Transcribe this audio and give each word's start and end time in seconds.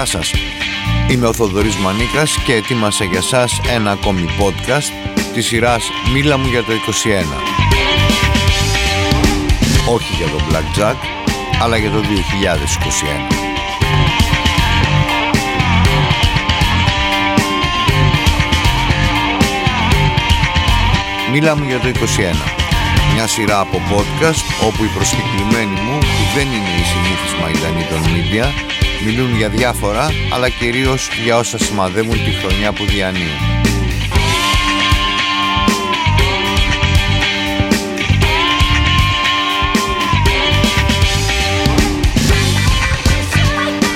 Γεια 0.00 0.08
σας, 0.08 0.32
είμαι 1.10 1.26
ο 1.26 1.32
Θοδωρής 1.32 1.76
Μανίκας 1.76 2.38
και 2.44 2.52
ετοίμασα 2.54 3.04
για 3.04 3.22
σας 3.22 3.60
ένα 3.74 3.90
ακόμη 3.90 4.24
podcast 4.38 4.92
της 5.34 5.46
σειράς 5.46 5.90
«Μίλα 6.12 6.36
μου 6.38 6.46
για 6.48 6.62
το 6.62 6.72
21». 6.72 6.78
Όχι 9.94 10.14
για 10.16 10.26
το 10.26 10.40
Blackjack, 10.48 10.94
αλλά 11.62 11.76
για 11.76 11.90
το 11.90 12.00
2021. 12.00 13.28
Μίλα 21.32 21.56
μου 21.56 21.64
για 21.64 21.78
το 21.78 21.88
21. 21.88 21.92
Μια 23.14 23.26
σειρά 23.26 23.60
από 23.60 23.80
podcast 23.90 24.66
όπου 24.66 24.84
οι 24.84 24.88
προσκεκλημένοι 24.94 25.80
μου 25.80 25.98
που 25.98 26.24
δεν 26.34 26.46
είναι 26.46 26.72
οι 26.80 26.84
συνήθεις 26.92 27.32
μαϊντανοί 27.40 27.84
των 27.90 28.00
media 28.12 28.70
μιλούν 29.04 29.36
για 29.36 29.48
διάφορα 29.48 30.10
αλλά 30.32 30.48
κυρίως 30.48 31.08
για 31.24 31.36
όσα 31.36 31.58
σημαδεύουν 31.58 32.24
τη 32.24 32.30
χρονιά 32.30 32.72
που 32.72 32.84
διανύουν. 32.84 33.58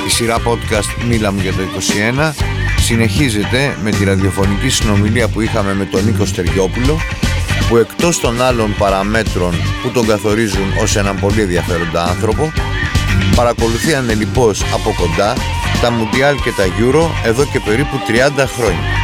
Η 0.07 0.11
σειρά 0.11 0.37
podcast 0.37 1.05
Μίλα 1.09 1.33
μου 1.33 1.41
για 1.41 1.53
το 1.53 1.63
21 2.19 2.33
συνεχίζεται 2.79 3.77
με 3.83 3.91
τη 3.91 4.05
ραδιοφωνική 4.05 4.69
συνομιλία 4.69 5.29
που 5.29 5.41
είχαμε 5.41 5.75
με 5.75 5.85
τον 5.85 6.05
Νίκο 6.05 6.25
Στεριόπουλο 6.25 6.99
που 7.69 7.77
εκτός 7.77 8.21
των 8.21 8.43
άλλων 8.43 8.75
παραμέτρων 8.79 9.55
που 9.83 9.91
τον 9.91 10.07
καθορίζουν 10.07 10.73
ως 10.83 10.97
έναν 10.97 11.21
πολύ 11.21 11.41
ενδιαφέροντα 11.41 12.03
άνθρωπο 12.03 12.53
παρακολουθεί 13.37 13.95
ανελιπώς 13.95 14.63
από 14.63 14.95
κοντά 14.97 15.35
τα 15.81 15.91
Μουντιάλ 15.91 16.37
και 16.37 16.51
τα 16.51 16.65
Euro 16.65 17.09
εδώ 17.25 17.45
και 17.45 17.61
περίπου 17.61 17.97
30 18.09 18.45
χρόνια. 18.57 19.04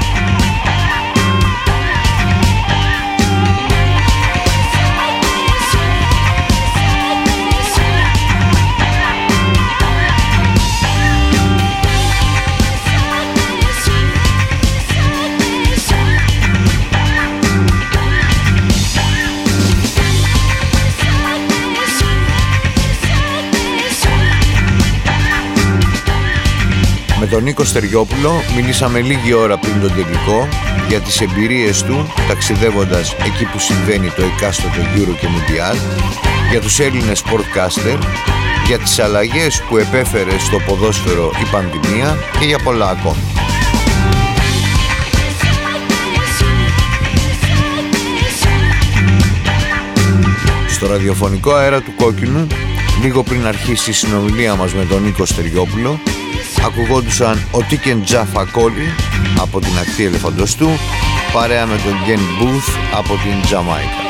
Τον 27.30 27.42
Νίκο 27.42 27.64
Στεριόπουλο 27.64 28.32
μιλήσαμε 28.56 29.00
λίγη 29.00 29.32
ώρα 29.32 29.58
πριν 29.58 29.80
τον 29.80 29.94
τελικό 29.94 30.48
για 30.88 31.00
τις 31.00 31.20
εμπειρίες 31.20 31.82
του 31.82 32.12
ταξιδεύοντας 32.28 33.12
εκεί 33.12 33.44
που 33.44 33.58
συμβαίνει 33.58 34.10
το 34.10 34.22
εκάστοτε 34.22 34.90
Euro 34.96 35.14
και 35.20 35.26
Mundial 35.26 35.76
για 36.50 36.60
τους 36.60 36.78
Έλληνες 36.78 37.22
sportcaster 37.24 37.98
για 38.66 38.78
τις 38.78 38.98
αλλαγές 38.98 39.62
που 39.68 39.76
επέφερε 39.76 40.38
στο 40.38 40.58
ποδόσφαιρο 40.58 41.32
η 41.40 41.48
πανδημία 41.50 42.18
και 42.38 42.44
για 42.44 42.58
πολλά 42.58 42.88
ακόμη. 42.88 43.22
Στο 50.68 50.86
ραδιοφωνικό 50.86 51.52
αέρα 51.52 51.80
του 51.80 51.92
Κόκκινου, 51.96 52.46
λίγο 53.02 53.22
πριν 53.22 53.46
αρχίσει 53.46 53.90
η 53.90 53.92
συνομιλία 53.92 54.54
μας 54.54 54.74
με 54.74 54.84
τον 54.84 55.02
Νίκο 55.02 55.26
Στεριόπουλο, 55.26 56.00
ακουγόντουσαν 56.66 57.48
ο 57.50 57.62
Τίκεν 57.62 58.04
Τζάφα 58.04 58.44
Κόλλη 58.44 58.94
από 59.40 59.60
την 59.60 59.78
ακτή 59.78 60.04
Ελεφαντοστού 60.04 60.68
παρέα 61.32 61.66
με 61.66 61.76
τον 61.76 61.94
Γκέν 62.04 62.20
Μπούθ 62.38 62.68
από 62.94 63.12
την 63.14 63.42
Τζαμάικα. 63.42 64.09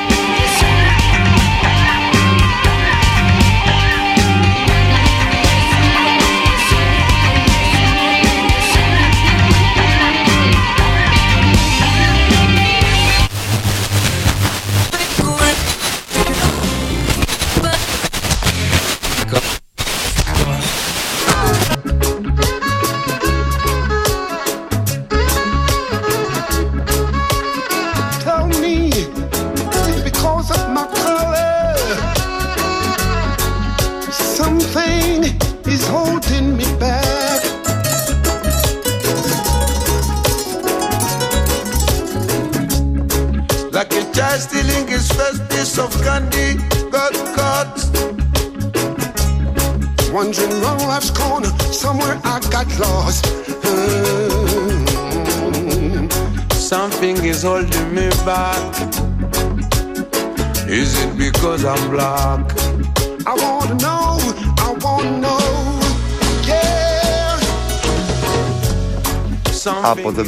από 69.83 70.11
το 70.11 70.23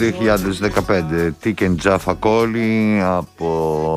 2015 1.20 1.30
Τίκεν 1.40 1.78
Τζάφα 1.78 2.14
Κόλλη 2.14 3.02
από 3.04 3.91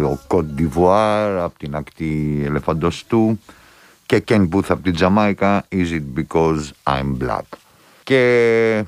το 0.00 0.18
Κοντ 0.26 0.50
Ντιβουάρ 0.50 1.38
από 1.38 1.58
την 1.58 1.74
ακτή 1.74 2.42
Ελεφαντοστού 2.44 3.38
και 4.06 4.24
Ken 4.28 4.48
Booth 4.48 4.68
από 4.68 4.82
την 4.82 4.94
Τζαμάικα 4.94 5.66
Is 5.72 6.00
it 6.00 6.20
because 6.20 6.60
I'm 6.84 7.26
black; 7.26 7.42
Και 8.02 8.84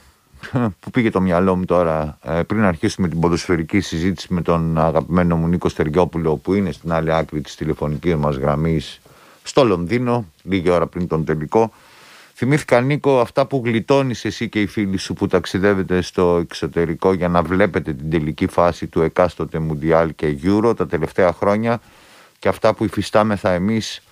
που 0.80 0.90
πήγε 0.90 1.10
το 1.10 1.20
μυαλό 1.20 1.56
μου 1.56 1.64
τώρα 1.64 2.18
ε, 2.22 2.42
πριν 2.42 2.64
αρχίσουμε 2.64 3.08
την 3.08 3.20
ποδοσφαιρική 3.20 3.80
συζήτηση 3.80 4.34
με 4.34 4.42
τον 4.42 4.78
αγαπημένο 4.78 5.36
μου 5.36 5.46
Νίκο 5.48 5.68
Στεριόπουλο 5.68 6.36
που 6.36 6.54
είναι 6.54 6.72
στην 6.72 6.92
άλλη 6.92 7.12
άκρη 7.12 7.40
της 7.40 7.54
τηλεφωνικής 7.54 8.14
μας 8.14 8.36
γραμμής 8.36 9.00
στο 9.42 9.64
Λονδίνο 9.64 10.26
λίγη 10.42 10.70
ώρα 10.70 10.86
πριν 10.86 11.06
τον 11.06 11.24
τελικό 11.24 11.72
Θυμήθηκα 12.40 12.80
Νίκο 12.80 13.20
αυτά 13.20 13.46
που 13.46 13.62
γλιτώνεις 13.64 14.24
εσύ 14.24 14.48
και 14.48 14.60
οι 14.60 14.66
φίλοι 14.66 14.96
σου 14.96 15.14
που 15.14 15.26
ταξιδεύετε 15.26 16.00
στο 16.00 16.36
εξωτερικό 16.36 17.12
για 17.12 17.28
να 17.28 17.42
βλέπετε 17.42 17.92
την 17.92 18.10
τελική 18.10 18.46
φάση 18.46 18.86
του 18.86 19.02
εκάστοτε 19.02 19.58
Μουντιάλ 19.58 20.14
και 20.14 20.38
Euro 20.42 20.76
τα 20.76 20.86
τελευταία 20.86 21.32
χρόνια 21.32 21.80
και 22.38 22.48
αυτά 22.48 22.74
που 22.74 22.84
υφιστάμεθα 22.84 23.50
εμείς 23.50 24.02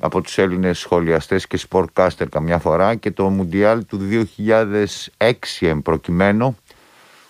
από 0.00 0.20
τους 0.20 0.38
Έλληνες 0.38 0.78
σχολιαστές 0.78 1.46
και 1.46 1.60
sportcaster 1.70 2.26
καμιά 2.30 2.58
φορά 2.58 2.94
και 2.94 3.10
το 3.10 3.28
Μουντιάλ 3.28 3.86
του 3.86 4.00
2006 5.18 5.32
εμπροκειμένο 5.60 6.56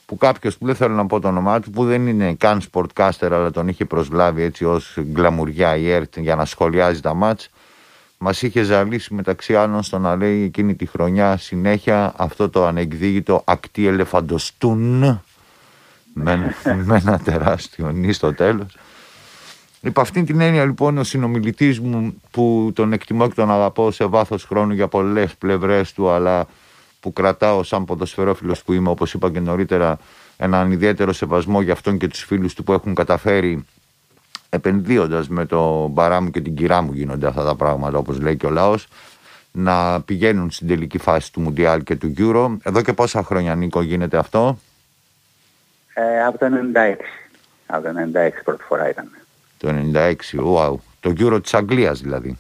που 0.07 0.17
κάποιος 0.17 0.59
που 0.59 0.67
δεν 0.67 0.75
θέλω 0.75 0.95
να 0.95 1.07
πω 1.07 1.21
το 1.21 1.29
όνομά 1.29 1.61
του 1.61 1.71
που 1.71 1.85
δεν 1.85 2.07
είναι 2.07 2.35
καν 2.35 2.63
sportcaster 2.73 3.29
αλλά 3.31 3.51
τον 3.51 3.69
είχε 3.69 3.85
προσλάβει 3.85 4.43
έτσι 4.43 4.65
ως 4.65 4.99
γκλαμουριά 5.01 5.77
η 5.77 5.91
ΕΡΤ 5.91 6.19
για 6.19 6.35
να 6.35 6.45
σχολιάζει 6.45 7.01
τα 7.01 7.15
μάτς 7.15 7.51
μας 8.19 8.43
είχε 8.43 8.63
ζαλίσει 8.63 9.15
μεταξύ 9.15 9.55
άλλων 9.55 9.83
στο 9.83 9.99
να 9.99 10.17
λέει 10.17 10.43
εκείνη 10.43 10.75
τη 10.75 10.87
χρονιά 10.87 11.37
συνέχεια 11.37 12.13
αυτό 12.17 12.49
το 12.51 12.67
ανεκδίγητο 12.67 13.43
ακτή 13.45 13.87
ελεφαντοστούν 13.87 15.01
με, 16.13 16.55
με 16.85 16.97
ένα 16.97 17.19
τεράστιο 17.19 17.91
νη 17.91 18.13
στο 18.13 18.35
τέλος. 18.35 18.77
Υπ' 19.81 19.99
αυτήν 19.99 20.25
την 20.25 20.41
έννοια 20.41 20.65
λοιπόν 20.65 20.99
ο 20.99 21.05
συνομιλητής 21.05 21.81
μου 21.81 22.23
που 22.31 22.73
τον 22.75 22.93
εκτιμώ 22.93 23.29
και 23.29 23.35
τον 23.35 23.51
αγαπώ 23.51 23.91
σε 23.91 24.05
βάθος 24.05 24.45
χρόνου 24.45 24.73
για 24.73 24.89
πολλές 24.89 25.35
πλευρές 25.35 25.93
του 25.93 26.11
αλλά 26.11 26.47
που 27.01 27.13
κρατάω 27.13 27.63
σαν 27.63 27.85
ποδοσφαιρόφιλος 27.85 28.63
που 28.63 28.73
είμαι 28.73 28.89
όπως 28.89 29.15
είπα 29.15 29.31
και 29.31 29.41
νωρίτερα 29.41 29.99
έναν 30.37 30.73
ιδιαίτερο 30.73 31.13
σεβασμό 31.13 31.61
για 31.61 31.73
αυτόν 31.73 31.99
και 31.99 32.09
τους 32.09 32.25
φίλους 32.25 32.55
του 32.55 32.65
που 32.65 32.73
έχουν 32.73 32.95
καταφέρει 32.95 33.65
επενδύοντας 34.55 35.29
με 35.29 35.47
το 35.47 35.87
μπαρά 35.87 36.21
μου 36.21 36.31
και 36.31 36.41
την 36.41 36.55
κυρά 36.55 36.83
μου 36.83 36.93
γίνονται 36.93 37.27
αυτά 37.27 37.45
τα 37.45 37.55
πράγματα 37.55 37.99
όπως 37.99 38.21
λέει 38.21 38.37
και 38.37 38.47
ο 38.47 38.51
λαός, 38.51 38.89
να 39.53 40.01
πηγαίνουν 40.01 40.51
στην 40.51 40.69
τελική 40.69 40.99
φάση 40.99 41.33
του 41.33 41.41
Μουντιάλ 41.41 41.83
και 41.83 41.97
του 41.97 42.15
Euro. 42.19 42.57
Εδώ 42.63 42.83
και 42.83 42.93
πόσα 42.93 43.23
χρόνια 43.23 43.55
Νίκο 43.55 43.83
γίνεται 43.83 44.17
αυτό; 44.17 44.59
Ε, 45.95 46.25
από 46.25 46.39
το 46.39 46.47
96. 46.47 46.97
Από 47.67 47.83
το 47.83 47.89
96 47.89 48.43
πρώτη 48.45 48.63
φορά 48.63 48.89
ήταν. 48.89 49.11
Το 49.59 49.69
96, 49.69 50.15
wow. 50.57 50.75
Το 51.01 51.13
Euro 51.19 51.43
της 51.43 51.55
Αγγλίας 51.55 52.01
δηλαδή. 52.01 52.39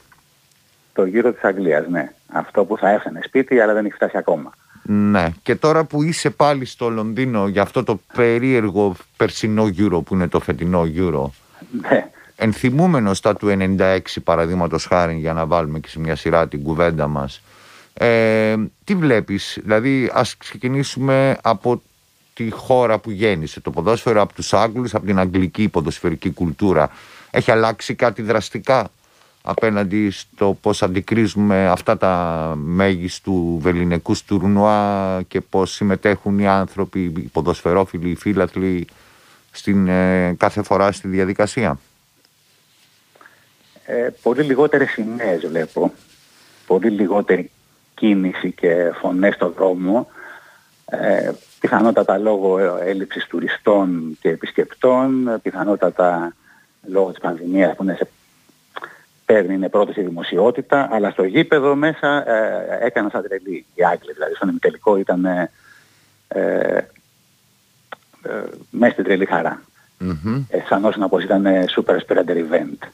Το 0.92 1.04
γύρο 1.04 1.32
της 1.32 1.42
Αγγλίας, 1.42 1.88
ναι. 1.88 2.12
Αυτό 2.32 2.64
που 2.64 2.78
θα 2.78 2.90
έφτανε 2.90 3.20
σπίτι, 3.22 3.60
αλλά 3.60 3.72
δεν 3.72 3.84
έχει 3.84 3.94
φτάσει 3.94 4.16
ακόμα. 4.16 4.52
Ναι. 4.82 5.28
Και 5.42 5.54
τώρα 5.54 5.84
που 5.84 6.02
είσαι 6.02 6.30
πάλι 6.30 6.64
στο 6.64 6.88
Λονδίνο 6.88 7.46
για 7.48 7.62
αυτό 7.62 7.84
το 7.84 8.00
περίεργο 8.14 8.96
περσινό 9.16 9.66
γύρο 9.66 10.00
που 10.00 10.14
είναι 10.14 10.28
το 10.28 10.40
φετινό 10.40 10.84
γύρο. 10.84 11.32
Ναι. 11.80 12.10
Ενθυμούμενος 12.36 13.20
τα 13.20 13.36
του 13.36 13.76
96 13.78 13.98
παραδείγματος 14.24 14.86
χάρη 14.86 15.14
για 15.14 15.32
να 15.32 15.46
βάλουμε 15.46 15.78
και 15.78 15.88
σε 15.88 16.00
μια 16.00 16.16
σειρά 16.16 16.48
την 16.48 16.62
κουβέντα 16.62 17.06
μας. 17.06 17.42
Ε, 17.94 18.54
τι 18.84 18.94
βλέπεις, 18.94 19.58
δηλαδή 19.62 20.10
ας 20.12 20.36
ξεκινήσουμε 20.36 21.38
από 21.42 21.82
τη 22.34 22.50
χώρα 22.50 22.98
που 22.98 23.10
γέννησε 23.10 23.60
το 23.60 23.70
ποδόσφαιρο, 23.70 24.20
από 24.20 24.34
τους 24.34 24.52
Άγγλους, 24.52 24.94
από 24.94 25.06
την 25.06 25.18
αγγλική 25.18 25.68
ποδοσφαιρική 25.68 26.30
κουλτούρα. 26.30 26.90
Έχει 27.30 27.50
αλλάξει 27.50 27.94
κάτι 27.94 28.22
δραστικά 28.22 28.90
απέναντι 29.42 30.10
στο 30.10 30.58
πώς 30.60 30.82
αντικρίζουμε 30.82 31.68
αυτά 31.68 31.96
τα 31.96 32.54
μέγιστου 32.56 33.58
βεληνικούς 33.62 34.24
τουρνουά 34.24 35.22
και 35.28 35.40
πώς 35.40 35.72
συμμετέχουν 35.72 36.38
οι 36.38 36.46
άνθρωποι, 36.46 37.00
οι 37.00 37.30
ποδοσφαιρόφιλοι, 37.32 38.10
οι 38.10 38.14
φίλαθλοι 38.14 38.86
στην, 39.54 39.88
ε, 39.88 40.34
κάθε 40.38 40.62
φορά 40.62 40.92
στη 40.92 41.08
διαδικασία; 41.08 41.78
Ε, 43.86 44.08
πολύ 44.22 44.42
λιγότερες 44.42 44.90
σημαίες 44.90 45.46
βλέπω. 45.46 45.92
Πολύ 46.66 46.90
λιγότερη 46.90 47.50
κίνηση 47.94 48.52
και 48.52 48.92
φωνές 49.00 49.34
στον 49.34 49.52
δρόμο. 49.56 50.08
Ε, 50.86 51.30
πιθανότατα 51.60 52.18
λόγω 52.18 52.78
έλλειψης 52.78 53.26
τουριστών 53.26 54.18
και 54.20 54.28
επισκεπτών, 54.28 55.40
πιθανότατα 55.42 56.34
λόγω 56.86 57.10
της 57.10 57.20
πανδημίας 57.20 57.76
που 57.76 57.82
είναι 57.82 57.94
σε 57.94 58.08
παίρνει, 59.24 59.54
είναι 59.54 59.68
πρώτη 59.68 59.92
στη 59.92 60.02
δημοσιότητα, 60.02 60.88
αλλά 60.92 61.10
στο 61.10 61.24
γήπεδο 61.24 61.74
μέσα 61.74 62.30
ε, 62.30 62.78
έκανα 62.80 63.08
σαν 63.08 63.22
τρελή 63.22 63.66
οι 63.74 63.84
Άγγλοι. 63.84 64.12
Δηλαδή 64.12 64.34
στον 64.34 64.48
ημιτελικό 64.48 64.96
ήταν 64.96 65.24
ε, 65.24 65.50
ε, 66.28 66.78
μέσα 68.70 68.92
στην 68.92 69.04
τρελή 69.04 69.24
χαρά. 69.24 69.62
Mm-hmm. 70.00 70.42
Ε, 70.48 70.58
σαν 70.68 70.84
όσο 70.84 70.98
να 70.98 71.08
πως 71.08 71.24
ήταν 71.24 71.44
super 71.76 71.94
spreader 71.94 72.36
event 72.36 72.88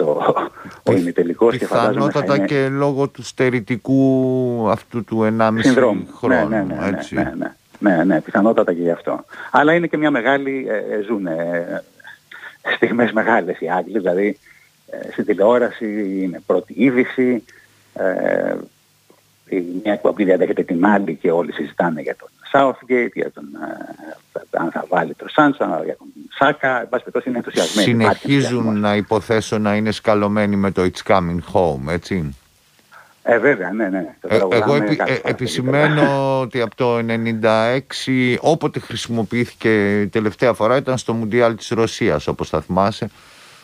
το, 0.00 0.34
ο 0.88 0.92
ημιτελικός 0.92 1.52
και 1.52 1.58
Πιθανότατα 1.58 2.36
είναι... 2.36 2.46
και 2.46 2.68
λόγω 2.68 3.08
του 3.08 3.22
στερητικού 3.22 4.70
αυτού 4.70 5.04
του 5.04 5.36
1,5 5.38 5.58
Συνδρόμου. 5.60 6.06
χρόνου. 6.16 6.48
Ναι, 6.48 6.62
ναι, 6.62 6.74
ναι, 6.74 6.86
έτσι. 6.86 7.14
ναι, 7.14 7.32
ναι, 7.38 7.52
ναι, 7.78 8.04
ναι, 8.04 8.20
πιθανότατα 8.20 8.72
και 8.72 8.82
γι' 8.82 8.90
αυτό. 8.90 9.24
Αλλά 9.50 9.74
είναι 9.74 9.86
και 9.86 9.96
μια 9.96 10.10
μεγάλη, 10.10 10.66
ε, 10.68 11.02
ζουν 11.02 11.26
ε, 11.26 11.82
στιγμές 12.74 13.12
μεγάλες 13.12 13.60
οι 13.60 13.70
Άγγλοι, 13.70 13.98
δηλαδή 13.98 14.38
ε, 14.90 15.12
στην 15.12 15.24
τηλεόραση, 15.24 16.20
είναι 16.22 16.42
πρώτη 16.46 16.74
είδηση. 16.76 17.44
Ε, 17.94 18.54
μια 19.82 19.92
εκπομπή 19.92 20.24
διαδέχεται 20.24 20.62
την 20.62 20.86
άλλη 20.86 21.14
και 21.14 21.30
όλοι 21.30 21.52
συζητάνε 21.52 22.00
για 22.00 22.16
τον 22.16 22.28
Southgate, 22.52 23.12
για 23.14 23.30
τον, 23.30 23.44
ε, 23.54 24.58
αν 24.58 24.70
θα 24.70 24.84
βάλει 24.88 25.14
τον 25.14 25.28
Σάντσα, 25.28 25.80
για 25.84 25.96
τον 25.96 26.06
Σάκα. 26.38 26.80
Εν 26.80 26.88
πάση 26.88 27.04
περιπτώσει 27.04 27.28
είναι 27.28 27.38
ενθουσιασμένοι. 27.38 27.88
Συνεχίζουν 27.88 28.80
να 28.80 28.96
υποθέσω 28.96 29.58
να 29.58 29.76
είναι 29.76 29.90
σκαλωμένοι 29.90 30.56
με 30.56 30.70
το 30.70 30.82
It's 30.82 31.12
Coming 31.12 31.38
Home, 31.52 31.92
έτσι. 31.92 32.34
Ε, 33.22 33.38
βέβαια, 33.38 33.72
ναι, 33.72 33.88
ναι. 33.88 34.14
Ε, 34.20 34.40
εγώ 34.50 34.74
επι, 34.74 34.98
ε, 35.06 35.18
επισημαίνω 35.22 36.40
ότι 36.40 36.60
από 36.60 36.74
το 36.74 36.98
1996 36.98 38.36
όποτε 38.40 38.80
χρησιμοποιήθηκε 38.80 40.08
τελευταία 40.12 40.52
φορά 40.52 40.76
ήταν 40.76 40.98
στο 40.98 41.12
Μουντιάλ 41.12 41.56
της 41.56 41.68
Ρωσίας, 41.68 42.26
όπως 42.26 42.48
θα 42.48 42.60
θυμάσαι. 42.60 43.10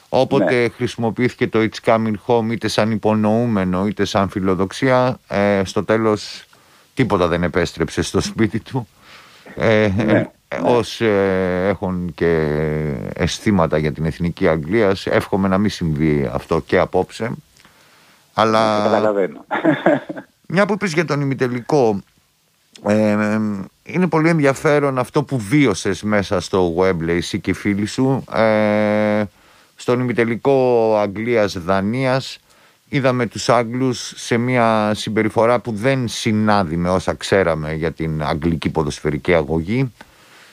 Όποτε 0.09 0.61
ναι. 0.61 0.69
χρησιμοποιήθηκε 0.69 1.47
το 1.49 1.59
It's 1.59 1.89
Coming 1.91 2.15
Home 2.27 2.53
είτε 2.53 2.69
σαν 2.69 2.91
υπονοούμενο 2.91 3.87
είτε 3.87 4.05
σαν 4.05 4.29
φιλοδοξία, 4.29 5.19
ε, 5.29 5.63
στο 5.65 5.85
τέλος 5.85 6.45
τίποτα 6.97 7.27
δεν 7.27 7.43
επέστρεψε 7.43 8.03
στο 8.03 8.21
σπίτι 8.21 8.61
του. 8.61 8.89
Ε, 9.57 9.93
ναι, 9.97 10.05
ναι. 10.05 10.27
Όσοι 10.63 11.05
ε, 11.05 11.69
έχουν 11.69 12.15
και 12.15 12.63
αισθήματα 13.15 13.79
για 13.79 13.93
την 13.93 14.05
εθνική 14.05 14.49
Αγγλία, 14.49 14.97
εύχομαι 15.05 15.49
να 15.49 15.59
μην 15.59 15.71
συμβεί 15.71 16.31
αυτό 16.33 16.61
και 16.61 16.79
απόψε. 16.79 17.31
Αλλά... 18.35 18.81
Καταλαβαίνω. 18.85 19.45
Μια 20.49 20.67
που 20.67 20.73
είπες 20.73 20.93
για 20.93 21.05
τον 21.05 21.21
ημιτελικό, 21.21 22.01
ε, 22.87 23.39
είναι 23.83 24.07
πολύ 24.09 24.29
ενδιαφέρον 24.29 24.99
αυτό 24.99 25.23
που 25.23 25.39
βίωσες 25.39 26.03
μέσα 26.03 26.41
στο 26.41 26.75
Webley 26.79 27.09
εσύ 27.09 27.41
και 27.41 27.51
οι 27.51 27.55
φίλοι 27.55 27.87
σου. 27.87 28.25
Ε, 28.33 29.25
στον 29.77 30.01
ημιτελικό 30.01 30.97
Αγγλίας-Δανίας 30.97 32.39
είδαμε 32.89 33.27
τους 33.27 33.49
Άγγλους 33.49 34.13
σε 34.17 34.37
μια 34.37 34.93
συμπεριφορά 34.95 35.61
που 35.61 35.73
δεν 35.73 36.09
συνάδει 36.09 36.77
με 36.77 36.91
όσα 36.91 37.15
ξέραμε 37.15 37.75
για 37.75 37.93
την 37.93 38.23
αγγλική 38.23 38.71
ποδοσφαιρική 38.71 39.35
αγωγή 39.35 39.93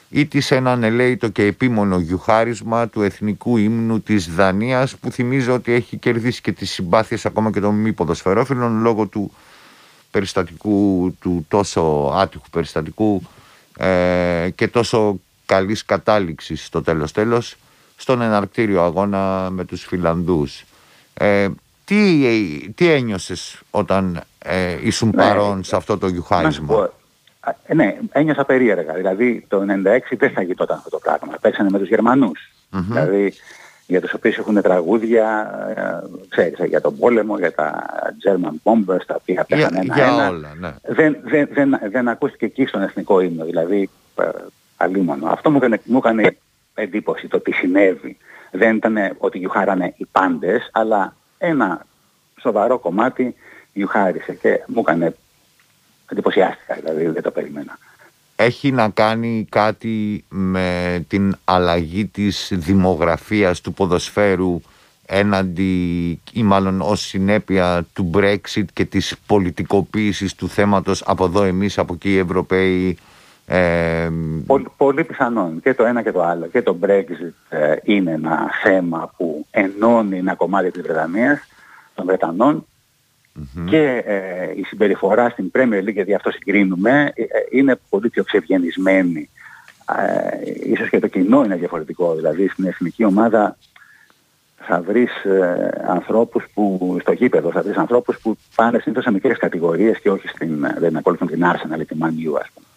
ή 0.10 0.42
σε 0.42 0.56
έναν 0.56 0.84
ελέητο 0.84 1.28
και 1.30 1.44
επίμονο 1.44 2.00
γιουχάρισμα 2.00 2.88
του 2.88 3.02
εθνικού 3.02 3.58
ύμνου 3.58 4.02
της 4.02 4.34
Δανίας 4.34 4.96
που 4.96 5.12
θυμίζω 5.12 5.54
ότι 5.54 5.72
έχει 5.72 5.98
κερδίσει 5.98 6.42
και 6.42 6.52
τις 6.52 6.72
συμπάθειες 6.72 7.26
ακόμα 7.26 7.52
και 7.52 7.60
των 7.60 7.76
μη 7.76 7.94
ποδοσφαιρόφιλων 7.94 8.82
λόγω 8.82 9.06
του 9.06 9.32
περιστατικού, 10.12 11.16
του 11.20 11.46
τόσο 11.48 12.14
άτυχου 12.16 12.50
περιστατικού 12.52 13.22
ε, 13.78 14.50
και 14.56 14.68
τόσο 14.68 15.20
καλής 15.46 15.86
κατάληξης 15.86 16.66
στο 16.66 16.82
τέλος 16.82 17.12
τέλος 17.12 17.56
στον 17.96 18.22
εναρκτήριο 18.22 18.82
αγώνα 18.82 19.50
με 19.50 19.66
τους 19.66 19.84
Φιλανδούς. 19.84 20.64
Ε, 21.14 21.48
τι, 21.86 22.70
τι 22.76 22.90
ένιωσες 22.90 23.62
όταν 23.72 24.24
ε, 24.40 24.78
ήσουν 24.82 25.12
ναι, 25.16 25.24
παρόν 25.24 25.64
σε 25.64 25.76
αυτό 25.76 25.98
το 25.98 26.08
γιουχάρισμα; 26.08 26.90
Ε, 27.66 27.74
ναι, 27.74 27.98
ένιωσα 28.12 28.46
περίεργα. 28.46 28.94
Δηλαδή 28.94 29.46
το 29.48 29.60
96 29.60 29.64
δεν 30.18 30.32
θα 30.32 30.42
γινόταν 30.42 30.78
αυτό 30.78 30.90
το 30.90 31.00
πράγμα. 31.00 31.38
Παίξανε 31.42 31.70
με 31.70 31.80
τους 31.80 31.88
γερμανους 31.88 32.54
Δηλαδή 32.82 33.34
για 33.88 34.02
τους 34.02 34.14
οποίους 34.14 34.38
έχουν 34.38 34.62
τραγούδια, 34.62 35.50
ε, 35.76 36.08
ξέρεις, 36.30 36.60
για 36.66 36.82
τον 36.82 36.98
πόλεμο, 36.98 37.38
για 37.38 37.54
τα 37.54 37.86
German 38.26 38.54
bombers, 38.64 39.06
τα 39.06 39.16
οποία 39.16 39.44
πέθανε 39.44 39.80
ένα-ένα. 39.80 40.32
Ναι. 40.60 40.74
Δεν, 40.82 41.18
δεν, 41.24 41.50
δεν, 41.54 41.80
δεν 41.92 42.08
ακούστηκε 42.08 42.46
εκεί 42.46 42.66
στον 42.66 42.82
εθνικό 42.82 43.20
ύμνο. 43.20 43.46
Δηλαδή, 43.46 43.90
ε, 44.16 44.30
αλίμονο. 44.78 45.28
Αυτό 45.28 45.52
μου, 45.52 45.60
δεν, 45.60 45.82
μου 45.84 45.98
έκανε 45.98 46.38
εντύπωση 46.74 47.28
το 47.28 47.40
τι 47.40 47.52
συνέβη. 47.52 48.18
Δεν 48.52 48.76
ήταν 48.76 48.98
ότι 49.18 49.38
γιουχάρανε 49.38 49.94
οι 49.98 50.06
πάντες, 50.12 50.70
αλλά 50.72 51.16
ένα 51.46 51.86
σοβαρό 52.42 52.80
κομμάτι 52.80 53.36
γιουχάρισε 53.74 54.34
και 54.34 54.64
μου 54.68 54.80
έκανε 54.80 55.16
εντυπωσιάστηκα, 56.12 56.76
δηλαδή 56.76 57.08
δεν 57.08 57.22
το 57.22 57.32
περιμένα. 57.32 57.78
Έχει 58.36 58.72
να 58.72 58.90
κάνει 58.90 59.48
κάτι 59.50 60.26
με 60.30 61.06
την 61.08 61.36
αλλαγή 61.44 62.06
της 62.06 62.52
δημογραφίας 62.54 63.62
του 63.62 63.74
ποδοσφαίρου 63.74 64.62
έναντι 65.06 66.20
ή 66.32 66.44
μάλλον 66.44 66.82
ως 66.82 67.02
συνέπεια 67.02 67.86
του 67.94 68.12
Brexit 68.14 68.66
και 68.74 68.86
της 68.86 69.16
πολιτικοποίησης 69.26 70.36
του 70.36 70.50
θέματος 70.50 71.04
από 71.06 71.26
εδώ 71.26 71.44
εμείς, 71.44 71.78
από 71.78 71.94
εκεί 71.94 72.14
οι 72.14 72.18
Ευρωπαίοι 72.18 72.98
ε, 73.46 74.10
πολύ, 74.46 74.66
πολύ 74.78 75.04
πιθανόν 75.04 75.62
και 75.62 75.74
το 75.74 75.86
ένα 75.86 76.02
και 76.02 76.12
το 76.12 76.24
άλλο. 76.24 76.48
Και 76.48 76.62
το 76.62 76.78
Brexit 76.82 77.32
ε, 77.50 77.76
είναι 77.84 78.12
ένα 78.12 78.50
θέμα 78.64 79.12
που 79.18 79.46
ενώνει 79.52 80.18
ένα 80.18 80.36
κομμάτι 80.36 80.72
της 80.72 80.82
Βρετανίας, 80.82 81.40
των 81.96 82.06
βρετανων 82.06 82.66
και 83.66 84.04
ε, 84.06 84.52
η 84.56 84.64
συμπεριφορά 84.64 85.30
στην 85.30 85.52
Premier 85.54 85.84
League, 85.84 85.94
γιατί 85.94 86.14
αυτό 86.14 86.32
συγκρίνουμε, 86.32 87.12
ε, 87.16 87.26
είναι 87.52 87.80
πολύ 87.90 88.10
πιο 88.10 88.24
ξευγενισμένη. 88.24 89.30
ίσως 90.66 90.90
και 90.90 91.00
το 91.00 91.08
κοινό 91.08 91.44
είναι 91.44 91.56
διαφορετικό. 91.56 92.16
Δηλαδή 92.16 92.48
στην 92.48 92.66
εθνική 92.66 93.04
ομάδα 93.04 93.58
θα 94.66 94.82
βρεις 94.82 95.12
ανθρώπους 95.88 96.46
που, 96.54 96.98
στο 97.02 97.12
γήπεδο, 97.12 97.52
θα 97.52 97.62
βρεις 97.62 97.78
ανθρώπους 97.78 98.20
που 98.20 98.38
πάνε 98.56 98.80
συνήθως 98.80 99.04
σε 99.04 99.12
μικρές 99.12 99.38
κατηγορίες 99.38 100.00
και 100.00 100.10
όχι 100.10 100.28
στην, 100.28 100.68
δεν 100.78 100.98
ακολουθούν 100.98 101.28
την 101.28 101.44
Arsenal 101.44 101.80
ή 101.80 101.86
την 101.86 101.98
Man 102.02 102.30
U, 102.30 102.40
ας 102.42 102.50
πούμε. 102.54 102.68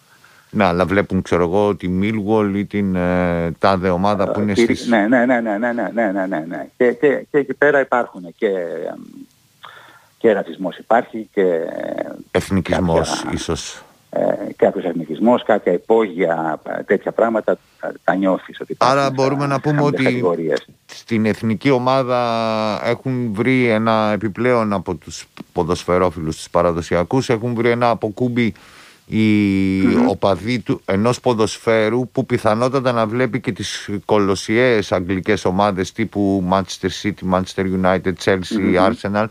Ναι, 0.49 0.63
αλλά 0.63 0.85
βλέπουν, 0.85 1.21
ξέρω 1.21 1.43
εγώ, 1.43 1.75
τη 1.75 1.89
Millwall 2.01 2.51
ή 2.55 2.65
την 2.65 2.95
ε, 2.95 3.51
τάδε 3.59 3.89
ομάδα 3.89 4.31
που 4.31 4.39
είναι 4.39 4.55
στις... 4.55 4.87
Ναι, 4.87 5.07
ναι, 5.07 5.25
ναι, 5.25 5.41
ναι, 5.41 5.57
ναι, 5.57 5.71
ναι, 5.71 5.89
ναι, 5.93 6.11
ναι, 6.11 6.25
ναι, 6.25 6.45
ναι. 6.47 6.67
Και, 6.77 6.91
και, 6.91 7.25
και 7.31 7.37
εκεί 7.37 7.53
πέρα 7.53 7.79
υπάρχουν 7.79 8.33
και, 8.37 8.51
και 10.17 10.33
ρατσισμός 10.33 10.77
υπάρχει 10.77 11.29
και... 11.33 11.61
Εθνικισμός 12.31 13.09
κάποια, 13.09 13.31
ίσως. 13.33 13.81
Ε, 14.09 14.19
κάποιος 14.55 14.85
εθνικισμός, 14.85 15.43
κάποια 15.43 15.73
υπόγεια, 15.73 16.61
τέτοια 16.85 17.11
πράγματα 17.11 17.57
τα 18.03 18.15
νιώθεις 18.15 18.59
ότι 18.61 18.75
Άρα 18.77 19.11
μπορούμε 19.11 19.45
να 19.45 19.59
πούμε 19.59 19.81
ότι 19.81 20.23
στην 20.85 21.25
εθνική 21.25 21.69
ομάδα 21.69 22.19
έχουν 22.83 23.33
βρει 23.33 23.67
ένα 23.67 24.11
επιπλέον 24.13 24.73
από 24.73 24.95
τους 24.95 25.27
ποδοσφαιρόφιλους 25.53 26.35
τους 26.35 26.49
παραδοσιακούς, 26.49 27.29
έχουν 27.29 27.53
βρει 27.53 27.69
ένα 27.69 27.89
αποκούμπι 27.89 28.53
οι 29.09 29.81
mm. 29.83 30.07
οπαδοί 30.07 30.59
του 30.59 30.81
ενός 30.85 31.19
ποδοσφαίρου 31.19 32.09
που 32.11 32.25
πιθανότατα 32.25 32.91
να 32.91 33.07
βλέπει 33.07 33.39
και 33.39 33.51
τις 33.51 33.89
κολοσιαίες 34.05 34.91
αγγλικές 34.91 35.45
ομάδες 35.45 35.91
τύπου 35.91 36.47
Manchester 36.51 36.89
City, 37.01 37.33
Manchester 37.33 37.65
United, 37.81 38.13
Chelsea, 38.23 38.91
Arsenal 38.91 39.25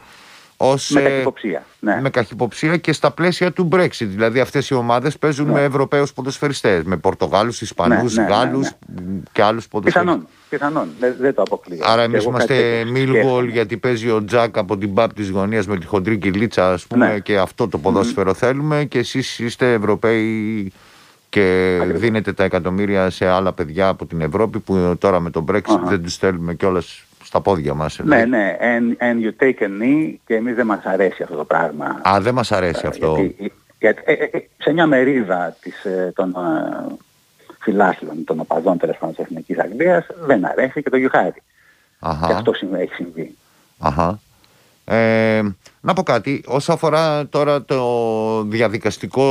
Ως, 0.56 0.90
με 0.90 1.00
καχυποψία. 1.00 1.64
Ναι. 1.78 1.98
Με 2.00 2.10
καχυποψία 2.10 2.76
και 2.76 2.92
στα 2.92 3.10
πλαίσια 3.10 3.52
του 3.52 3.68
Brexit. 3.72 3.88
Δηλαδή 3.98 4.40
αυτές 4.40 4.68
οι 4.68 4.74
ομάδες 4.74 5.18
παίζουν 5.18 5.46
ναι. 5.46 5.52
με 5.52 5.62
Ευρωπαίους 5.62 6.12
ποδοσφαιριστές. 6.12 6.82
Με 6.84 6.96
Πορτογάλους, 6.96 7.60
Ισπανούς, 7.60 8.14
ναι, 8.14 8.22
ναι, 8.22 8.28
Γάλλους 8.28 8.70
ναι, 8.86 9.02
ναι. 9.02 9.20
και 9.32 9.42
άλλους 9.42 9.68
ποδοσφαιριστές. 9.68 10.14
Πιθανόν. 10.14 10.28
Πιθανόν. 10.48 10.88
Δεν, 11.00 11.14
δεν 11.20 11.34
το 11.34 11.42
αποκλείω. 11.42 11.78
Άρα 11.82 12.02
εμείς 12.02 12.24
είμαστε 12.24 12.84
Μίλγολ 12.84 13.48
γιατί 13.48 13.76
παίζει 13.76 14.10
ο 14.10 14.24
Τζακ 14.24 14.58
από 14.58 14.76
την 14.76 14.94
Πάπ 14.94 15.12
της 15.12 15.30
γωνίας 15.30 15.66
με 15.66 15.78
τη 15.78 15.86
χοντρή 15.86 16.18
κυλίτσα, 16.18 16.72
ας 16.72 16.86
πούμε, 16.86 17.20
και 17.22 17.38
αυτό 17.38 17.68
το 17.68 17.78
ποδόσφαιρο 17.78 18.30
mm. 18.30 18.34
θέλουμε. 18.34 18.84
Και 18.84 18.98
εσείς 18.98 19.38
είστε 19.38 19.72
Ευρωπαίοι 19.72 20.72
και 21.28 21.76
Ακριβώς. 21.80 22.00
δίνετε 22.00 22.32
τα 22.32 22.44
εκατομμύρια 22.44 23.10
σε 23.10 23.26
άλλα 23.26 23.52
παιδιά 23.52 23.88
από 23.88 24.06
την 24.06 24.20
Ευρώπη 24.20 24.58
που 24.58 24.96
τώρα 24.98 25.20
με 25.20 25.30
τον 25.30 25.44
Brexit 25.52 25.56
uh-huh. 25.56 25.88
δεν 25.88 26.02
τους 26.02 26.12
στέλνουμε 26.12 26.54
κιόλας 26.54 27.04
στα 27.24 27.40
πόδια 27.40 27.74
μας. 27.74 27.98
Ναι, 28.04 28.24
ναι, 28.24 28.56
and, 28.60 29.02
and 29.02 29.24
you 29.24 29.44
take 29.44 29.62
a 29.62 29.66
knee 29.66 30.14
και 30.26 30.34
εμείς 30.34 30.54
δεν 30.54 30.66
μας 30.66 30.84
αρέσει 30.84 31.22
αυτό 31.22 31.36
το 31.36 31.44
πράγμα. 31.44 32.00
Α, 32.08 32.20
δεν 32.20 32.34
μας 32.34 32.52
αρέσει 32.52 32.80
ε, 32.84 32.88
αυτό. 32.88 33.16
Γιατί, 33.16 33.52
γιατί, 33.78 34.02
ε, 34.04 34.12
ε, 34.12 34.48
σε 34.58 34.72
μια 34.72 34.86
μερίδα 34.86 35.56
της, 35.60 35.84
ε, 35.84 36.12
των 36.14 36.30
ε, 36.30 36.94
φιλάθλων, 37.66 38.24
των 38.24 38.40
οπαδών 38.40 38.78
τέλος 38.78 38.96
πάντων 38.96 39.14
της 39.14 39.24
Εθνικής 39.24 39.58
Αγγλίας 39.58 40.06
δεν 40.26 40.44
αρέσει 40.44 40.82
και 40.82 40.90
το 40.90 40.96
γιουχάρι. 40.96 41.42
Και 42.00 42.32
αυτό 42.32 42.52
έχει 42.72 42.94
συμβεί. 42.94 43.36
Αχα. 43.78 44.18
Ε, 44.84 45.42
να 45.80 45.92
πω 45.92 46.02
κάτι, 46.02 46.42
όσο 46.46 46.72
αφορά 46.72 47.26
τώρα 47.26 47.62
το 47.62 48.42
διαδικαστικό 48.42 49.26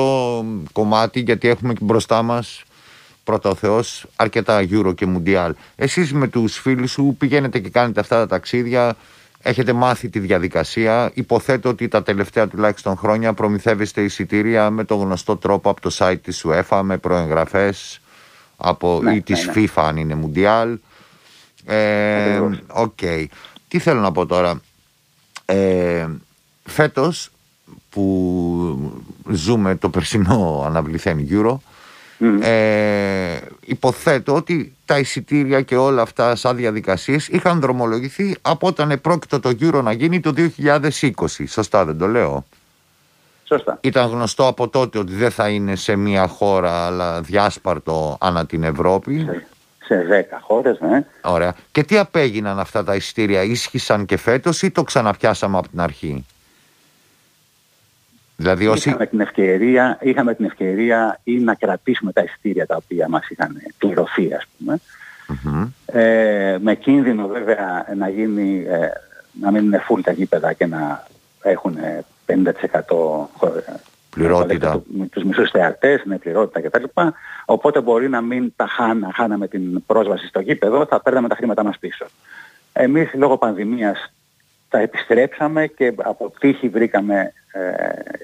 κομμάτι, 0.72 1.20
γιατί 1.20 1.48
έχουμε 1.48 1.74
και 1.74 1.84
μπροστά 1.84 2.22
μας 2.22 2.64
πρώτα 3.24 3.50
ο 3.50 3.56
Θεός 3.56 4.06
αρκετά 4.16 4.66
Euro 4.72 4.96
και 4.96 5.08
Mundial. 5.16 5.52
Εσείς 5.76 6.14
με 6.14 6.28
τους 6.28 6.58
φίλους 6.58 6.92
σου 6.92 7.16
πηγαίνετε 7.18 7.60
και 7.60 7.70
κάνετε 7.70 8.00
αυτά 8.00 8.18
τα 8.18 8.28
ταξίδια, 8.28 8.96
έχετε 9.42 9.74
μάθει 9.74 10.10
τη 10.10 10.20
διαδικασία. 10.20 11.12
Υποθέτω 11.14 11.70
ότι 11.70 11.88
τα 11.88 12.04
τελευταία 12.04 12.48
τουλάχιστον 12.48 12.98
χρόνια 12.98 13.34
προμηθεύεστε 13.34 14.02
εισιτήρια 14.02 14.70
με 14.70 14.84
το 14.84 14.96
γνωστό 14.96 15.38
τρόπο 15.38 15.70
από 15.70 15.82
το 15.82 15.96
site 15.98 16.22
της 16.24 16.46
UEFA, 16.48 16.82
με 16.84 16.98
προεγγραφές 16.98 18.00
από, 18.58 19.00
ναι, 19.04 19.16
ή 19.16 19.22
της 19.22 19.46
ναι, 19.46 19.54
ναι. 19.54 19.68
FIFA 19.68 19.84
αν 19.84 19.98
είναι 19.98 20.18
Mundial. 20.24 20.76
Ε, 21.66 22.42
okay. 22.78 23.26
Τι 23.68 23.80
θέλω 23.80 24.00
να 24.00 24.12
πω 24.12 24.26
τώρα. 24.26 24.62
Ε, 25.46 26.08
φέτος 26.64 27.32
που 27.90 28.94
ζούμε 29.32 29.76
το 29.76 29.90
περσινό 29.90 30.64
αναβληθέν 30.66 31.28
Euro 31.30 31.58
ε, 32.42 33.38
υποθέτω 33.66 34.36
ότι 34.36 34.74
τα 34.86 35.00
εισιτήρια 35.00 35.62
και 35.62 35.76
όλα 35.76 36.02
αυτά 36.02 36.36
σαν 36.36 36.56
διαδικασίες 36.56 37.28
είχαν 37.28 37.60
δρομολογηθεί 37.60 38.36
από 38.42 38.68
όταν 38.68 38.92
επρόκειτο 38.92 39.40
το 39.40 39.50
Euro 39.60 39.82
να 39.84 39.92
γίνει 39.92 40.20
το 40.20 40.34
2020 40.58 40.90
σωστά 41.48 41.86
δεν 41.86 41.98
το 41.98 42.08
λέω 42.08 42.46
Σωστά. 43.48 43.78
Ήταν 43.82 44.10
γνωστό 44.10 44.48
από 44.48 44.68
τότε 44.68 44.98
ότι 44.98 45.14
δεν 45.14 45.32
θα 45.32 45.50
είναι 45.50 45.76
σε 45.76 45.96
μία 45.96 46.28
χώρα 46.28 46.86
αλλά 46.86 47.22
διάσπαρτο 47.22 48.18
ανά 48.20 48.46
την 48.46 48.64
Ευρώπη 48.64 49.28
σε 49.86 50.28
10 50.32 50.38
χώρες, 50.42 50.80
ναι. 50.80 51.06
Ωραία. 51.22 51.56
Και 51.72 51.84
τι 51.84 51.98
απέγιναν 51.98 52.60
αυτά 52.60 52.84
τα 52.84 52.96
εισιτήρια, 52.96 53.44
ίσχυσαν 53.44 54.06
και 54.06 54.18
φέτος 54.18 54.62
ή 54.62 54.72
το 54.72 54.84
ξαναπιάσαμε 54.84 55.58
από 55.58 55.70
την 55.70 55.80
αρχή; 55.80 56.26
Δηλαδή 58.36 58.68
όσοι... 58.68 58.90
είχαμε, 58.90 59.06
την 59.06 59.20
ευκαιρία, 59.20 59.98
είχαμε 60.02 60.36
την 60.36 60.46
ευκαιρία 60.46 61.20
ή 61.24 61.40
να 61.40 61.56
κρατήσουμε 61.56 62.12
τα 62.12 62.24
εισιτήρια 62.24 62.66
τα 62.66 62.76
οποία 62.76 63.08
μας 63.10 63.30
είχαν 63.30 63.62
πληρωθεί 63.78 64.34
ας 64.34 64.46
πούμε. 64.58 64.80
Ε, 65.86 66.58
με 66.62 66.76
κίνδυνο 66.76 67.28
βέβαια 67.28 67.86
να 67.98 68.10
γίνει, 68.10 68.66
ε, 68.68 68.88
να 69.42 69.52
μην 69.52 69.64
είναι 69.64 69.84
full 69.90 70.00
τα 70.04 70.12
γήπεδα 70.12 70.54
και 70.54 70.66
να 70.66 71.08
έχουν 71.42 71.78
50% 72.26 72.34
πληρότητα. 74.10 74.82
Με 74.98 75.06
τους 75.06 75.24
μισούς 75.24 75.50
θεατές, 75.50 76.02
με 76.04 76.18
πληρότητα 76.18 76.62
κτλ. 76.62 76.84
Οπότε 77.46 77.82
μπορεί 77.82 78.10
να 78.10 78.22
μην 78.22 78.54
τα 78.56 78.68
χάνα, 78.68 79.12
χάναμε 79.14 79.48
την 79.48 79.86
πρόσβαση 79.86 80.28
στο 80.28 80.40
γήπεδο, 80.40 80.86
θα 80.86 81.02
παίρναμε 81.02 81.28
τα 81.28 81.36
χρήματά 81.36 81.64
μας 81.64 81.78
πίσω. 81.80 82.06
Εμείς 82.74 83.14
λόγω 83.14 83.38
πανδημίας 83.38 84.14
τα 84.70 84.80
επιστρέψαμε 84.80 85.68
και 85.68 85.94
από 85.98 86.34
τύχη 86.40 86.70
βρήκαμε 86.70 87.34
ε, 87.52 87.62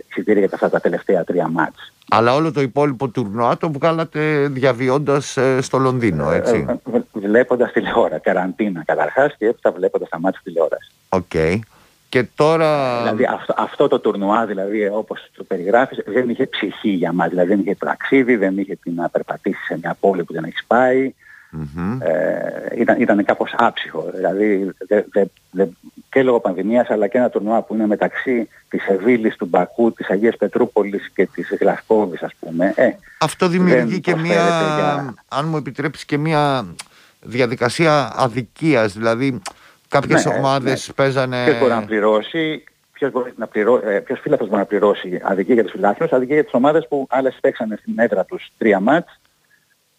εισιτήρια 0.10 0.46
για 0.46 0.50
αυτά 0.53 0.70
τα 0.70 0.79
τελευταία 0.79 1.24
τρία 1.24 1.48
μάτς. 1.48 1.93
Αλλά 2.10 2.34
όλο 2.34 2.51
το 2.51 2.62
υπόλοιπο 2.62 3.08
τουρνουά 3.08 3.58
το 3.58 3.72
βγάλατε 3.72 4.48
διαβιώντας 4.48 5.38
ε, 5.38 5.62
στο 5.62 5.77
Λονδίνο, 5.77 6.31
ε, 6.31 6.36
έτσι; 6.36 6.65
Ε, 6.70 7.00
βλέποντας 7.13 7.72
τηλεόραση, 7.72 8.22
καραντίνα 8.22 8.84
καταρχάς 8.86 9.36
και 9.38 9.48
έπειτα 9.48 9.72
βλέποντας 9.72 10.10
τα 10.10 10.20
ματς 10.20 10.39
τηλεόραση. 10.43 10.91
OK. 11.10 11.22
Okay. 11.34 11.60
Και 12.12 12.24
τώρα... 12.36 13.01
Δηλαδή 13.01 13.25
αυτό, 13.25 13.53
αυτό 13.58 13.88
το 13.88 14.00
τουρνουά, 14.00 14.46
δηλαδή 14.46 14.88
όπως 14.88 15.30
το 15.36 15.44
περιγράφεις, 15.44 16.03
δεν 16.06 16.30
είχε 16.30 16.48
ψυχή 16.48 16.89
για 16.89 17.13
μας. 17.13 17.30
Δηλαδή 17.30 17.50
δεν 17.50 17.60
είχε 17.60 17.75
ταξίδι, 17.75 18.36
δεν 18.36 18.58
είχε 18.58 18.75
την 18.75 18.94
να 18.96 19.10
περπατήσεις 19.10 19.65
σε 19.65 19.77
μια 19.82 19.98
πόλη 20.00 20.24
που 20.24 20.34
δεν 20.34 20.44
έχεις 20.44 20.63
πάει. 20.68 21.13
Mm-hmm. 21.53 21.98
Ε, 22.01 22.82
ήταν, 22.82 23.01
ήταν 23.01 23.25
κάπως 23.25 23.53
άψυχο. 23.58 24.12
Δηλαδή 24.15 24.72
δε, 24.88 25.03
δε, 25.12 25.24
δε, 25.51 25.65
και 26.10 26.24
λόγω 26.24 26.39
πανδημίας 26.39 26.89
αλλά 26.89 27.08
και 27.08 27.18
ένα 27.18 27.30
τουρνουά 27.30 27.62
που 27.62 27.74
είναι 27.74 27.88
μεταξύ 27.88 28.48
της 28.70 28.88
Σεβίλης, 28.88 29.36
του 29.36 29.46
Μπακού, 29.46 29.94
της 29.94 30.10
Αγίας 30.10 30.38
Πετρούπολης 30.38 31.10
και 31.10 31.25
της 31.34 31.56
Γλασκόβης 31.60 32.22
ας 32.22 32.32
πούμε. 32.39 32.74
Ε, 32.75 32.89
Αυτό 33.20 33.48
δημιουργεί 33.48 34.00
και 34.00 34.15
μια, 34.15 34.34
για... 34.34 35.13
αν 35.27 35.48
μου 35.48 35.58
επιτρέψεις 35.58 36.06
και 36.06 36.18
μια 36.18 36.65
διαδικασία 37.22 38.13
αδικίας. 38.15 38.94
Δηλαδή 38.94 39.41
κάποιες 39.91 40.25
ναι, 40.25 40.33
ομάδες 40.33 40.88
ναι. 40.88 40.93
παίζανε... 40.93 41.43
Ποιος 41.43 41.60
μπορεί 41.60 41.74
να 41.74 41.86
πληρώσει, 41.86 42.63
ποιος, 42.91 43.12
μπορεί 43.12 43.33
να 43.36 43.48
πληρώ, 43.48 43.81
ε, 43.86 44.00
ποιος 44.00 44.19
μπορεί 44.25 44.51
να 44.51 44.65
πληρώσει 44.65 45.19
αδικία 45.24 45.53
για 45.53 45.63
τους 45.63 45.71
φιλάθλους, 45.71 46.12
αδικία 46.12 46.36
για 46.36 46.43
τις 46.43 46.53
ομάδες 46.53 46.88
που 46.88 47.07
άλλες 47.10 47.38
παίξανε 47.41 47.75
στην 47.81 47.93
έδρα 48.00 48.25
τους 48.25 48.51
τρία 48.57 48.79
μάτς 48.79 49.19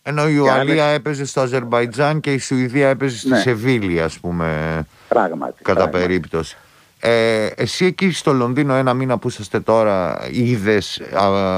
ενώ 0.02 0.28
η 0.28 0.36
Ουαλία 0.36 0.84
έπαιζε 0.84 1.24
στο 1.24 1.40
Αζερβαϊτζάν 1.40 2.20
και 2.20 2.32
η 2.32 2.38
Σουηδία 2.38 2.88
έπαιζε 2.88 3.18
στη 3.18 3.28
ναι. 3.28 3.38
Σεβίλη, 3.38 4.00
ας 4.00 4.18
πούμε. 4.18 4.80
Πράγματι. 5.08 5.62
Κατά 5.62 5.74
πράγματι. 5.74 6.06
περίπτωση. 6.06 6.56
Ε, 7.00 7.46
εσύ 7.46 7.84
εκεί 7.84 8.10
στο 8.10 8.32
Λονδίνο 8.32 8.74
ένα 8.74 8.94
μήνα 8.94 9.18
που 9.18 9.28
είσαστε 9.28 9.60
τώρα 9.60 10.26
είδες 10.30 11.02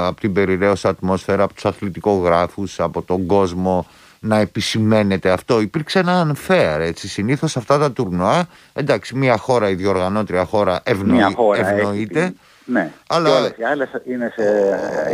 από 0.05 0.19
την 0.19 0.33
περιραίωσα 0.33 0.89
ατμόσφαιρα, 0.89 1.43
από 1.43 1.53
τους 1.53 1.65
αθλητικογράφους, 1.65 2.79
από 2.79 3.01
τον 3.01 3.25
κόσμο 3.25 3.87
να 4.25 4.39
επισημαίνεται 4.39 5.29
αυτό. 5.29 5.61
Υπήρξε 5.61 5.99
ένα 5.99 6.31
unfair 6.31 6.77
έτσι. 6.79 7.07
Συνήθως 7.07 7.57
αυτά 7.57 7.77
τα 7.77 7.91
τουρνουά, 7.91 8.47
εντάξει 8.73 9.15
μια 9.15 9.37
χώρα, 9.37 9.69
η 9.69 9.75
διοργανώτρια 9.75 10.45
χώρα 10.45 10.81
ευνοείται. 10.83 12.33
Ναι, 12.67 12.91
αλλά 13.07 13.29
και 13.29 13.35
όλες 13.35 13.51
οι 13.57 13.63
άλλες 13.63 13.89
είναι 14.05 14.33
σε 14.35 14.43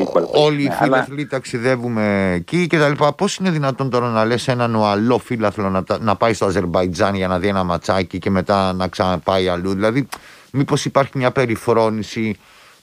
equal 0.03 0.24
Όλοι 0.32 0.63
οι 0.63 0.68
ναι, 0.68 0.75
φίλαθλοι 0.82 1.25
ταξιδεύουμε 1.25 2.32
εκεί 2.34 2.68
και 2.68 2.77
τα 2.77 2.89
λοιπά. 2.89 3.13
Πώς 3.13 3.36
είναι 3.36 3.50
δυνατόν 3.50 3.89
τώρα 3.89 4.10
να 4.10 4.25
λες 4.25 4.48
έναν 4.48 4.75
ουαλό 4.75 5.18
φίλαθλο 5.18 5.70
να, 5.70 5.84
να 6.00 6.15
πάει 6.15 6.34
στο 6.34 6.46
Αζερμπαϊτζάν 6.46 7.15
για 7.15 7.27
να 7.27 7.39
δει 7.39 7.48
ένα 7.48 7.63
ματσάκι 7.63 8.20
και 8.20 8.30
μετά 8.30 8.74
να 8.74 8.88
ξαναπάει 8.88 9.48
αλλού; 9.48 9.74
Δηλαδή 9.74 10.08
μήπως 10.51 10.86
υπάρχει 10.86 11.18
μια 11.18 11.32
περιφρόνηση 11.32 12.38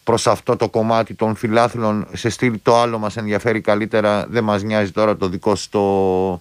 προς 0.08 0.26
αυτό 0.26 0.56
το 0.56 0.68
κομμάτι 0.68 1.14
των 1.14 1.34
φιλάθλων 1.34 2.06
σε 2.12 2.28
στυλ 2.28 2.58
το 2.62 2.76
άλλο 2.76 2.98
μας 2.98 3.16
ενδιαφέρει 3.16 3.60
καλύτερα 3.60 4.26
δεν 4.28 4.44
μας 4.44 4.62
νοιάζει 4.62 4.90
τώρα 4.90 5.16
το 5.16 5.28
δικό 5.28 5.54
στο 5.54 6.40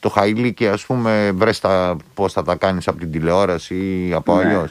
το 0.00 0.08
χαϊλίκι 0.08 0.68
ας 0.68 0.86
πούμε 0.86 1.30
βρες 1.34 1.60
τα, 1.60 1.96
πώς 2.14 2.32
θα 2.32 2.42
τα 2.42 2.54
κάνεις 2.54 2.88
από 2.88 2.98
την 2.98 3.10
τηλεόραση 3.10 4.06
ή 4.08 4.12
από 4.12 4.36
ναι. 4.36 4.44
αλλιώς 4.44 4.70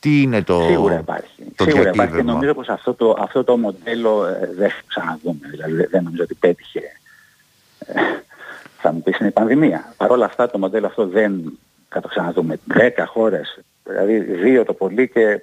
τι 0.00 0.22
είναι 0.22 0.42
το 0.42 0.60
Σίγουρα 0.68 0.98
υπάρχει. 0.98 1.42
Το 1.54 1.64
Σίγουρα 1.64 1.88
υπάρχει 1.88 2.14
και 2.14 2.22
νομίζω 2.22 2.54
πως 2.54 2.68
αυτό 2.68 2.94
το, 2.94 3.16
αυτό 3.18 3.44
το 3.44 3.56
μοντέλο 3.56 4.26
ε, 4.26 4.50
δεν 4.56 4.68
θα 4.68 4.82
ξαναδούμε. 4.86 5.48
Δηλαδή 5.50 5.86
δεν 5.86 6.02
νομίζω 6.02 6.22
ότι 6.22 6.34
πέτυχε. 6.34 6.80
Ε, 7.78 8.00
θα 8.78 8.92
μου 8.92 9.02
πεις 9.02 9.18
είναι 9.18 9.28
η 9.28 9.32
πανδημία. 9.32 9.94
Παρ' 9.96 10.10
όλα 10.10 10.24
αυτά 10.24 10.50
το 10.50 10.58
μοντέλο 10.58 10.86
αυτό 10.86 11.06
δεν 11.06 11.58
θα 11.88 12.00
το 12.00 12.08
ξαναδούμε. 12.08 12.58
Δέκα 12.64 13.06
χώρες, 13.06 13.58
δηλαδή 13.84 14.18
δύο 14.18 14.64
το 14.64 14.72
πολύ 14.72 15.08
και 15.08 15.20
ε, 15.20 15.40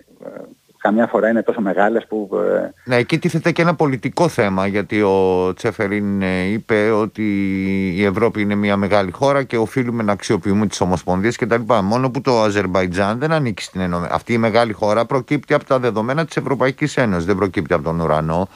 καμιά 0.81 1.07
φορά 1.07 1.29
είναι 1.29 1.43
τόσο 1.43 1.61
μεγάλες 1.61 2.05
που... 2.07 2.29
Ε, 2.33 2.73
ναι, 2.83 2.95
εκεί 2.95 3.19
τίθεται 3.19 3.51
και 3.51 3.61
ένα 3.61 3.75
πολιτικό 3.75 4.27
θέμα, 4.27 4.67
γιατί 4.67 5.01
ο 5.01 5.53
Τσέφεριν 5.55 6.21
ε, 6.21 6.43
είπε 6.43 6.89
ότι 6.89 7.23
η 7.95 8.03
Ευρώπη 8.03 8.41
είναι 8.41 8.55
μια 8.55 8.77
μεγάλη 8.77 9.11
χώρα 9.11 9.43
και 9.43 9.57
οφείλουμε 9.57 10.03
να 10.03 10.11
αξιοποιούμε 10.11 10.67
τις 10.67 10.81
ομοσπονδίες 10.81 11.35
κτλ. 11.35 11.61
Μόνο 11.83 12.09
που 12.09 12.21
το 12.21 12.41
Αζερμπαϊτζάν 12.41 13.19
δεν 13.19 13.31
ανήκει 13.31 13.63
στην 13.63 13.81
Ενωμένη. 13.81 14.13
Αυτή 14.13 14.33
η 14.33 14.37
μεγάλη 14.37 14.73
χώρα 14.73 15.05
προκύπτει 15.05 15.53
από 15.53 15.65
τα 15.65 15.79
δεδομένα 15.79 16.25
της 16.25 16.37
Ευρωπαϊκής 16.37 16.97
Ένωσης, 16.97 17.25
δεν 17.25 17.35
προκύπτει 17.35 17.73
από 17.73 17.83
τον 17.83 17.99
ουρανό. 17.99 18.47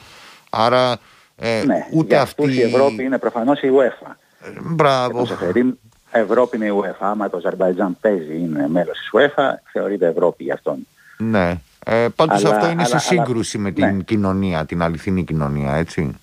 Άρα 0.50 0.96
ε, 1.36 1.62
ναι, 1.66 1.86
ούτε 1.92 2.06
για 2.06 2.22
αυτή... 2.22 2.54
η 2.54 2.62
Ευρώπη 2.62 3.02
είναι 3.02 3.18
προφανώς 3.18 3.60
η 3.60 3.68
UEFA. 3.72 4.10
Ε, 4.40 4.50
μπράβο. 4.62 5.22
Τσεφερίν, 5.22 5.78
Ευρώπη 6.10 6.56
είναι 6.56 6.66
η 6.66 6.72
UEFA. 6.82 6.96
Άμα 6.98 7.30
το 7.30 7.36
Αζερμπαϊτζάν 7.36 7.96
παίζει 8.00 8.36
είναι 8.36 8.68
μέλος 8.68 8.98
της 8.98 9.10
UEFA, 9.12 9.44
θεωρείται 9.72 10.06
Ευρώπη 10.06 10.44
για 10.44 10.54
αυτόν. 10.54 10.86
Ναι. 11.18 11.60
Ε, 11.88 12.08
πάντως 12.16 12.44
αλλά, 12.44 12.54
αυτό 12.54 12.70
είναι 12.70 12.82
αλλά, 12.82 12.98
σε 12.98 13.14
σύγκρουση 13.14 13.58
με 13.58 13.70
την 13.70 13.96
ναι. 13.96 14.02
κοινωνία, 14.02 14.66
την 14.66 14.82
αληθινή 14.82 15.24
κοινωνία, 15.24 15.74
έτσι. 15.74 16.16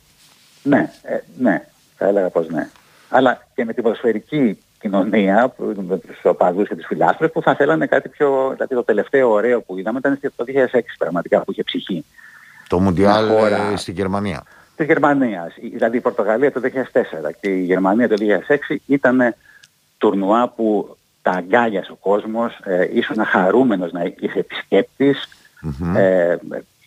Ναι, 0.63 0.91
ε, 1.01 1.17
ναι, 1.37 1.65
θα 1.97 2.07
έλεγα 2.07 2.29
πως 2.29 2.47
ναι. 2.47 2.69
Αλλά 3.09 3.47
και 3.55 3.65
με 3.65 3.73
την 3.73 3.83
ποδοσφαιρική 3.83 4.57
κοινωνία, 4.79 5.53
τους 6.07 6.19
οπαδούς 6.23 6.67
και 6.67 6.75
τους 6.75 6.85
φιλάστρες 6.85 7.31
που 7.31 7.41
θα 7.41 7.55
θέλανε 7.55 7.85
κάτι 7.85 8.09
πιο... 8.09 8.51
Δηλαδή 8.53 8.75
το 8.75 8.83
τελευταίο 8.83 9.29
ωραίο 9.29 9.61
που 9.61 9.77
είδαμε 9.77 9.99
ήταν 9.99 10.19
το 10.35 10.45
2006 10.47 10.79
πραγματικά 10.97 11.41
που 11.41 11.51
είχε 11.51 11.63
ψυχή. 11.63 12.05
Το 12.67 12.79
Μουντιάλ 12.79 13.27
χώρα... 13.27 13.77
στη 13.77 13.91
Γερμανία. 13.91 14.43
Της 14.75 14.85
Γερμανίας. 14.85 15.53
Δηλαδή 15.71 15.97
η 15.97 16.01
Πορτογαλία 16.01 16.51
το 16.51 16.61
2004 16.63 16.69
και 17.41 17.49
η 17.49 17.63
Γερμανία 17.63 18.07
το 18.09 18.15
2006 18.69 18.75
ήταν 18.85 19.35
τουρνουά 19.97 20.49
που 20.49 20.97
τα 21.21 21.31
αγκάλιασε 21.31 21.91
ο 21.91 21.95
κόσμος, 21.95 22.59
ε, 22.63 22.89
ήσουν 22.93 23.25
χαρούμενος 23.25 23.91
να 23.91 24.03
είσαι 24.19 24.39
επισκέπτης, 24.39 25.27
mm-hmm. 25.65 25.95
ε, 25.95 26.35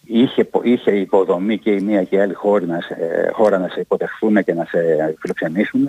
είχε, 0.05 0.49
είχε 0.63 0.91
υποδομή 0.91 1.59
και 1.59 1.71
η 1.71 1.81
μία 1.81 2.05
και 2.05 2.17
η 2.17 2.21
άλλη 2.21 2.35
χώρα 2.35 2.67
να 2.67 2.81
σε, 2.81 2.97
χώρα 3.33 3.59
να 3.59 3.69
σε 3.69 3.81
υποδεχθούν 3.81 4.45
και 4.45 4.55
να 4.55 4.65
σε 4.65 4.79
φιλοξενήσουν 5.19 5.87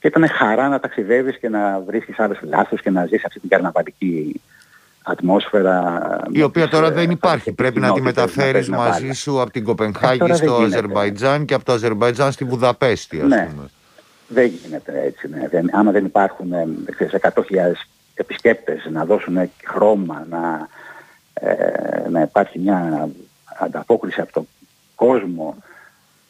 και 0.00 0.06
ήταν 0.06 0.28
χαρά 0.28 0.68
να 0.68 0.80
ταξιδεύεις 0.80 1.38
και 1.38 1.48
να 1.48 1.80
βρίσκεις 1.86 2.18
άλλους 2.18 2.38
λάθος 2.42 2.82
και 2.82 2.90
να 2.90 3.06
ζεις 3.06 3.24
αυτή 3.24 3.40
την 3.40 3.48
καρναβαλική 3.48 4.40
ατμόσφαιρα. 5.02 6.02
Η 6.32 6.42
οποία 6.42 6.68
τώρα 6.68 6.90
δεν 6.90 7.10
υπάρχει. 7.10 7.52
Πρέπει 7.52 7.80
να 7.80 7.92
τη 7.92 8.00
μεταφέρεις 8.00 8.68
μαζί 8.68 9.12
σου 9.12 9.40
από 9.40 9.50
την 9.50 9.64
Κοπενχάγη 9.64 10.32
στο 10.32 10.54
Αζερβαϊτζάν 10.54 11.44
και 11.44 11.54
από 11.54 11.64
το 11.64 11.72
Αζερβαϊτζάν 11.72 12.32
στη 12.32 12.44
Βουδαπέστη, 12.44 13.20
ας 13.20 13.28
ναι. 13.28 13.48
πούμε. 13.50 13.68
Δεν 14.28 14.46
γίνεται 14.46 15.02
έτσι. 15.04 15.28
Ναι. 15.28 15.48
Δεν, 15.48 15.68
άμα 15.72 15.90
δεν 15.90 16.04
υπάρχουν 16.04 16.52
100.000 17.20 17.32
επισκέπτες 18.14 18.88
να 18.92 19.04
δώσουν 19.04 19.50
χρώμα, 19.64 20.26
να, 20.30 20.68
ε, 21.40 22.08
να 22.08 22.20
υπάρχει 22.20 22.58
μια 22.58 23.08
ανταπόκριση 23.60 24.20
από 24.20 24.32
τον 24.32 24.48
κόσμο, 24.94 25.56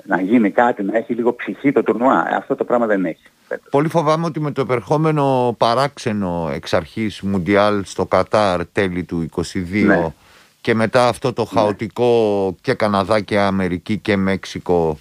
να 0.05 0.21
γίνει 0.21 0.51
κάτι, 0.51 0.83
να 0.83 0.97
έχει 0.97 1.15
λίγο 1.15 1.35
ψυχή 1.35 1.73
το 1.73 1.83
τουρνουά. 1.83 2.27
Αυτό 2.37 2.57
το 2.57 2.65
πράγμα 2.65 2.87
δεν 2.87 3.05
έχει. 3.05 3.23
Πολύ 3.71 3.89
φοβάμαι 3.89 4.27
ότι 4.27 4.41
με 4.41 4.51
το 4.51 4.61
επερχόμενο 4.61 5.55
παράξενο 5.59 6.51
εξ 6.55 6.75
αρχής 6.75 7.21
Μουντιάλ 7.21 7.85
στο 7.85 8.07
Κατάρ 8.07 8.67
τέλη 8.67 9.05
του 9.05 9.29
22 9.35 9.43
ναι. 9.87 10.13
και 10.61 10.75
μετά 10.75 11.09
αυτό 11.09 11.33
το 11.33 11.43
ναι. 11.43 11.61
χαοτικό 11.61 12.55
και 12.61 12.75
Καναδά 12.75 13.21
και 13.21 13.39
Αμερική 13.39 13.99
και 13.99 14.17
Μέξικο 14.17 14.99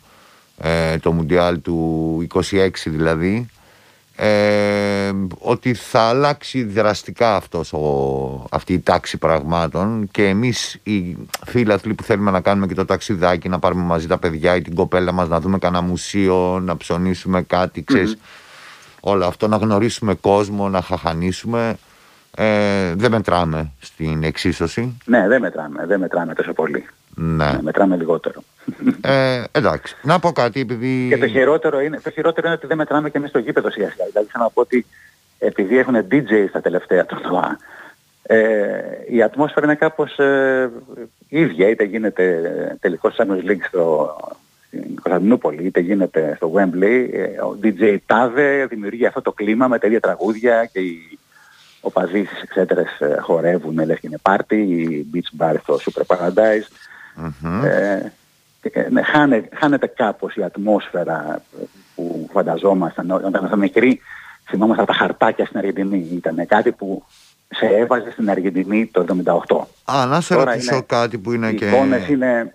ε, 0.57 0.97
το 0.97 1.11
Μουντιάλ 1.11 1.61
του 1.61 2.27
26 2.33 2.69
δηλαδή 2.85 3.49
ε, 4.19 5.11
ότι 5.39 5.73
θα 5.73 5.99
αλλάξει 5.99 6.63
δραστικά 6.63 7.35
αυτός 7.35 7.73
ο, 7.73 8.47
αυτή 8.51 8.73
η 8.73 8.79
τάξη 8.79 9.17
πραγμάτων 9.17 10.07
και 10.11 10.27
εμείς 10.27 10.79
οι 10.83 11.17
φίλαθλοι 11.45 11.93
που 11.93 12.03
θέλουμε 12.03 12.31
να 12.31 12.41
κάνουμε 12.41 12.67
και 12.67 12.73
το 12.73 12.85
ταξιδάκι 12.85 13.49
να 13.49 13.59
πάρουμε 13.59 13.83
μαζί 13.83 14.07
τα 14.07 14.17
παιδιά 14.17 14.55
ή 14.55 14.61
την 14.61 14.75
κοπέλα 14.75 15.11
μας 15.11 15.27
να 15.27 15.39
δούμε 15.39 15.57
κανένα 15.57 15.83
μουσείο, 15.83 16.59
να 16.63 16.77
ψωνίσουμε 16.77 17.41
κάτι, 17.41 17.83
ξέρεις, 17.83 18.17
όλο 18.99 19.25
αυτό, 19.25 19.47
να 19.47 19.57
γνωρίσουμε 19.57 20.13
κόσμο, 20.13 20.69
να 20.69 20.81
χαχανίσουμε 20.81 21.77
ε, 22.39 22.93
δεν 22.95 23.11
μετράμε 23.11 23.71
στην 23.79 24.23
εξίσωση. 24.23 24.97
Ναι, 25.05 25.27
δεν 25.27 25.41
μετράμε, 25.41 25.85
δεν 25.85 25.99
μετράμε 25.99 26.33
τόσο 26.33 26.53
πολύ. 26.53 26.85
Ναι. 27.15 27.51
ναι 27.51 27.61
μετράμε 27.61 27.95
λιγότερο. 27.95 28.43
Ε, 29.01 29.43
εντάξει. 29.51 29.95
Να 30.01 30.19
πω 30.19 30.31
κάτι 30.31 30.59
επειδή... 30.59 31.07
Και 31.09 31.17
το 31.17 31.27
χειρότερο 31.27 31.81
είναι, 31.81 31.99
το 32.03 32.09
χειρότερο 32.09 32.47
είναι 32.47 32.55
ότι 32.55 32.67
δεν 32.67 32.77
μετράμε 32.77 33.09
και 33.09 33.17
εμείς 33.17 33.29
στο 33.29 33.39
γήπεδο 33.39 33.69
σιγά 33.69 33.89
σιγά. 33.89 34.05
Δηλαδή 34.05 34.27
θέλω 34.31 34.43
να 34.43 34.49
πω 34.49 34.61
ότι 34.61 34.85
επειδή 35.39 35.77
έχουν 35.77 35.95
DJ 36.11 36.45
στα 36.49 36.61
τελευταία 36.61 37.05
τροτοά, 37.05 37.57
ε, 38.23 38.67
η 39.09 39.21
ατμόσφαιρα 39.21 39.65
είναι 39.65 39.75
κάπως 39.75 40.19
ε, 40.19 40.71
ίδια, 41.27 41.69
είτε 41.69 41.83
γίνεται 41.83 42.41
τελικός 42.79 43.15
Champions 43.17 43.49
League 43.49 43.65
στο, 43.67 44.15
στην 44.67 44.95
Κωνσταντινούπολη, 45.01 45.63
είτε 45.63 45.79
γίνεται 45.79 46.33
στο 46.35 46.51
Wembley, 46.55 47.07
ε, 47.11 47.41
ο 47.41 47.57
DJ 47.63 47.97
Τάδε 48.05 48.65
δημιουργεί 48.65 49.05
αυτό 49.05 49.21
το 49.21 49.31
κλίμα 49.31 49.67
με 49.67 49.79
τέτοια 49.79 49.99
τραγούδια 49.99 50.65
και 50.65 50.79
οι 50.79 51.19
οπαδοί 51.81 52.25
στις 52.25 52.41
εξέτερες 52.41 52.99
ε, 52.99 53.17
χορεύουν, 53.21 53.85
λες 53.85 53.99
και 53.99 54.07
είναι 54.07 54.19
πάρτι, 54.21 54.55
η 54.55 55.05
beach 55.13 55.41
bar 55.41 55.55
στο 55.61 55.79
Super 55.85 56.15
Paradise. 56.15 56.67
Mm-hmm. 57.21 57.63
Ε, 57.63 57.79
ναι, 57.79 57.86
χάνε, 59.05 59.49
χάνεται 59.53 59.87
κάπως 59.87 60.35
η 60.35 60.43
ατμόσφαιρα 60.43 61.41
που 61.95 62.29
φανταζόμασταν 62.31 63.11
όταν 63.11 63.33
ήμασταν 63.35 63.59
μικροί. 63.59 63.99
Θυμόμαστε 64.49 64.85
τα 64.85 64.93
χαρτάκια 64.93 65.45
στην 65.45 65.57
Αργεντινή. 65.57 66.07
Ήταν 66.11 66.47
κάτι 66.47 66.71
που 66.71 67.03
σε 67.49 67.65
έβαζε 67.65 68.11
στην 68.11 68.29
Αργεντινή 68.29 68.85
το 68.85 69.05
1978. 69.85 69.93
Α, 69.95 70.05
να 70.05 70.21
σε 70.21 70.35
ρωτήσω 70.35 70.83
κάτι 70.83 71.17
που 71.17 71.31
είναι 71.31 71.49
οι 71.49 71.55
και 71.55 71.65
είναι... 72.09 72.53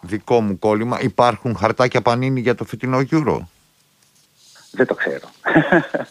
δικό 0.00 0.40
μου 0.40 0.58
κόλλημα. 0.58 0.98
Υπάρχουν 1.00 1.56
χαρτάκια 1.56 2.02
πανίνη 2.02 2.40
για 2.40 2.54
το 2.54 2.64
φετινό 2.64 2.98
Euro; 3.10 3.38
Δεν 4.70 4.86
το 4.86 4.94
ξέρω. 4.94 5.28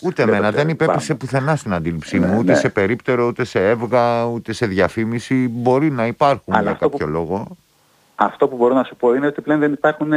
Ούτε 0.02 0.22
εμένα. 0.22 0.52
Δεν 0.52 0.70
υπέπεσε 0.70 1.16
πουθενά 1.16 1.56
στην 1.56 1.74
αντίληψή 1.74 2.20
μου. 2.20 2.28
Ναι, 2.28 2.38
ούτε 2.38 2.52
ναι. 2.52 2.58
σε 2.58 2.70
περίπτερο, 2.70 3.28
ούτε 3.28 3.44
σε 3.44 3.70
έβγα, 3.70 4.26
ούτε 4.26 4.54
σε 4.54 4.66
διαφήμιση. 4.66 5.48
Μπορεί 5.48 5.92
να 5.92 6.06
υπάρχουν 6.06 6.62
για 6.62 6.74
κάποιο 6.74 7.08
λόγο. 7.08 7.58
Αυτό 8.15 8.47
που 8.47 8.56
μπορώ 8.56 8.73
να 8.73 8.84
σου 8.84 8.95
πω 8.95 9.13
είναι 9.13 9.28
ότι 9.28 9.41
πλέον 9.41 9.60
δεν 9.60 9.73
υπάρχουν 9.73 10.12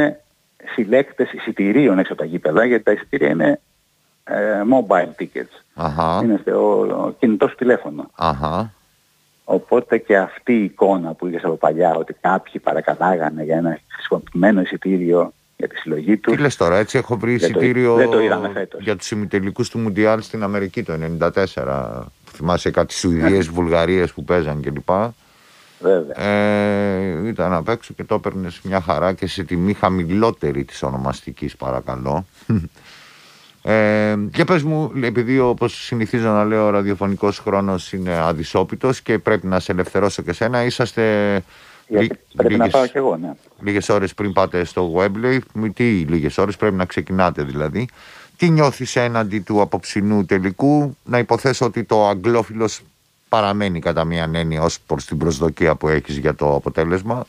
συλλέκτες 0.73 1.31
εισιτηρίων 1.31 1.99
έξω 1.99 2.13
από 2.13 2.21
τα 2.21 2.27
γήπεδα 2.27 2.65
γιατί 2.65 2.83
τα 2.83 2.91
εισιτήρια 2.91 3.29
είναι 3.29 3.59
ε, 4.23 4.61
mobile 4.71 5.21
tickets. 5.21 5.63
Αχα. 5.73 6.19
Είναι 6.23 6.37
στο 6.41 7.15
κινητό 7.19 7.47
σου 7.47 7.55
τηλέφωνο. 7.55 8.09
Αχα. 8.15 8.73
Οπότε 9.43 9.97
και 9.97 10.17
αυτή 10.17 10.53
η 10.53 10.63
εικόνα 10.63 11.13
που 11.13 11.27
είχες 11.27 11.43
από 11.43 11.55
παλιά 11.55 11.95
ότι 11.95 12.13
κάποιοι 12.21 12.61
παρακαλάγανε 12.61 13.43
για 13.43 13.57
ένα 13.57 13.79
χρησιμοποιημένο 13.87 14.61
εισιτήριο 14.61 15.33
για 15.57 15.67
τη 15.67 15.75
συλλογή 15.75 16.17
τους. 16.17 16.35
Τι 16.35 16.41
λες 16.41 16.55
τώρα, 16.55 16.77
έτσι 16.77 16.97
έχω 16.97 17.17
βρει 17.17 17.33
εισιτήριο 17.33 17.97
για 18.79 18.95
τους 18.95 19.11
ημιτελικούς 19.11 19.69
του 19.69 19.79
Μουντιάλ 19.79 20.21
στην 20.21 20.43
Αμερική 20.43 20.83
το 20.83 20.93
1994. 21.55 22.03
Θυμάσαι 22.25 22.71
κάτι 22.71 22.93
Σουηδίες, 22.93 23.47
Βουλγαρίες 23.47 24.13
που 24.13 24.23
παίζαν 24.23 24.61
κλπ. 24.61 24.89
Βέβαια. 25.79 26.21
Ε, 26.25 27.27
ήταν 27.27 27.53
απ' 27.53 27.69
έξω 27.69 27.93
και 27.93 28.03
το 28.03 28.15
έπαιρνες 28.15 28.59
μια 28.63 28.81
χαρά 28.81 29.13
και 29.13 29.27
σε 29.27 29.43
τιμή 29.43 29.73
χαμηλότερη 29.73 30.63
της 30.63 30.83
ονομαστικής 30.83 31.55
παρακαλώ. 31.55 32.25
Ε, 33.61 34.15
και 34.31 34.43
πες 34.43 34.63
μου, 34.63 34.91
επειδή 35.03 35.39
όπως 35.39 35.83
συνηθίζω 35.85 36.29
να 36.29 36.43
λέω 36.43 36.65
ο 36.65 36.69
ραδιοφωνικός 36.69 37.39
χρόνος 37.39 37.93
είναι 37.93 38.17
αδυσόπιτος 38.17 39.01
και 39.01 39.19
πρέπει 39.19 39.47
να 39.47 39.59
σε 39.59 39.71
ελευθερώσω 39.71 40.21
και 40.21 40.33
σένα, 40.33 40.63
είσαστε 40.63 41.03
γιατί 41.87 42.19
πρέπει 42.35 42.53
λίγες, 42.53 42.65
να 42.65 42.79
πάω 42.79 42.87
και 42.87 42.97
εγώ, 42.97 43.17
ναι. 43.17 43.31
Λίγες 43.61 43.89
ώρες 43.89 44.13
πριν 44.13 44.33
πάτε 44.33 44.63
στο 44.63 44.93
Webley, 44.95 45.39
τι 45.73 45.83
λίγες 45.83 46.37
ώρες 46.37 46.57
πρέπει 46.57 46.75
να 46.75 46.85
ξεκινάτε 46.85 47.43
δηλαδή. 47.43 47.87
Τι 48.37 48.49
νιώθεις 48.49 48.95
έναντι 48.95 49.39
του 49.39 49.61
απόψινού 49.61 50.25
τελικού, 50.25 50.97
να 51.03 51.17
υποθέσω 51.17 51.65
ότι 51.65 51.83
το 51.83 52.07
αγγλόφιλος 52.07 52.81
παραμένει 53.29 53.79
κατά 53.79 54.03
μία 54.03 54.29
έννοια 54.33 54.61
ως 54.61 54.79
προς 54.81 55.05
την 55.05 55.17
προσδοκία 55.17 55.75
που 55.75 55.87
έχεις 55.87 56.17
για 56.17 56.35
το 56.35 56.55
αποτέλεσμα; 56.55 57.25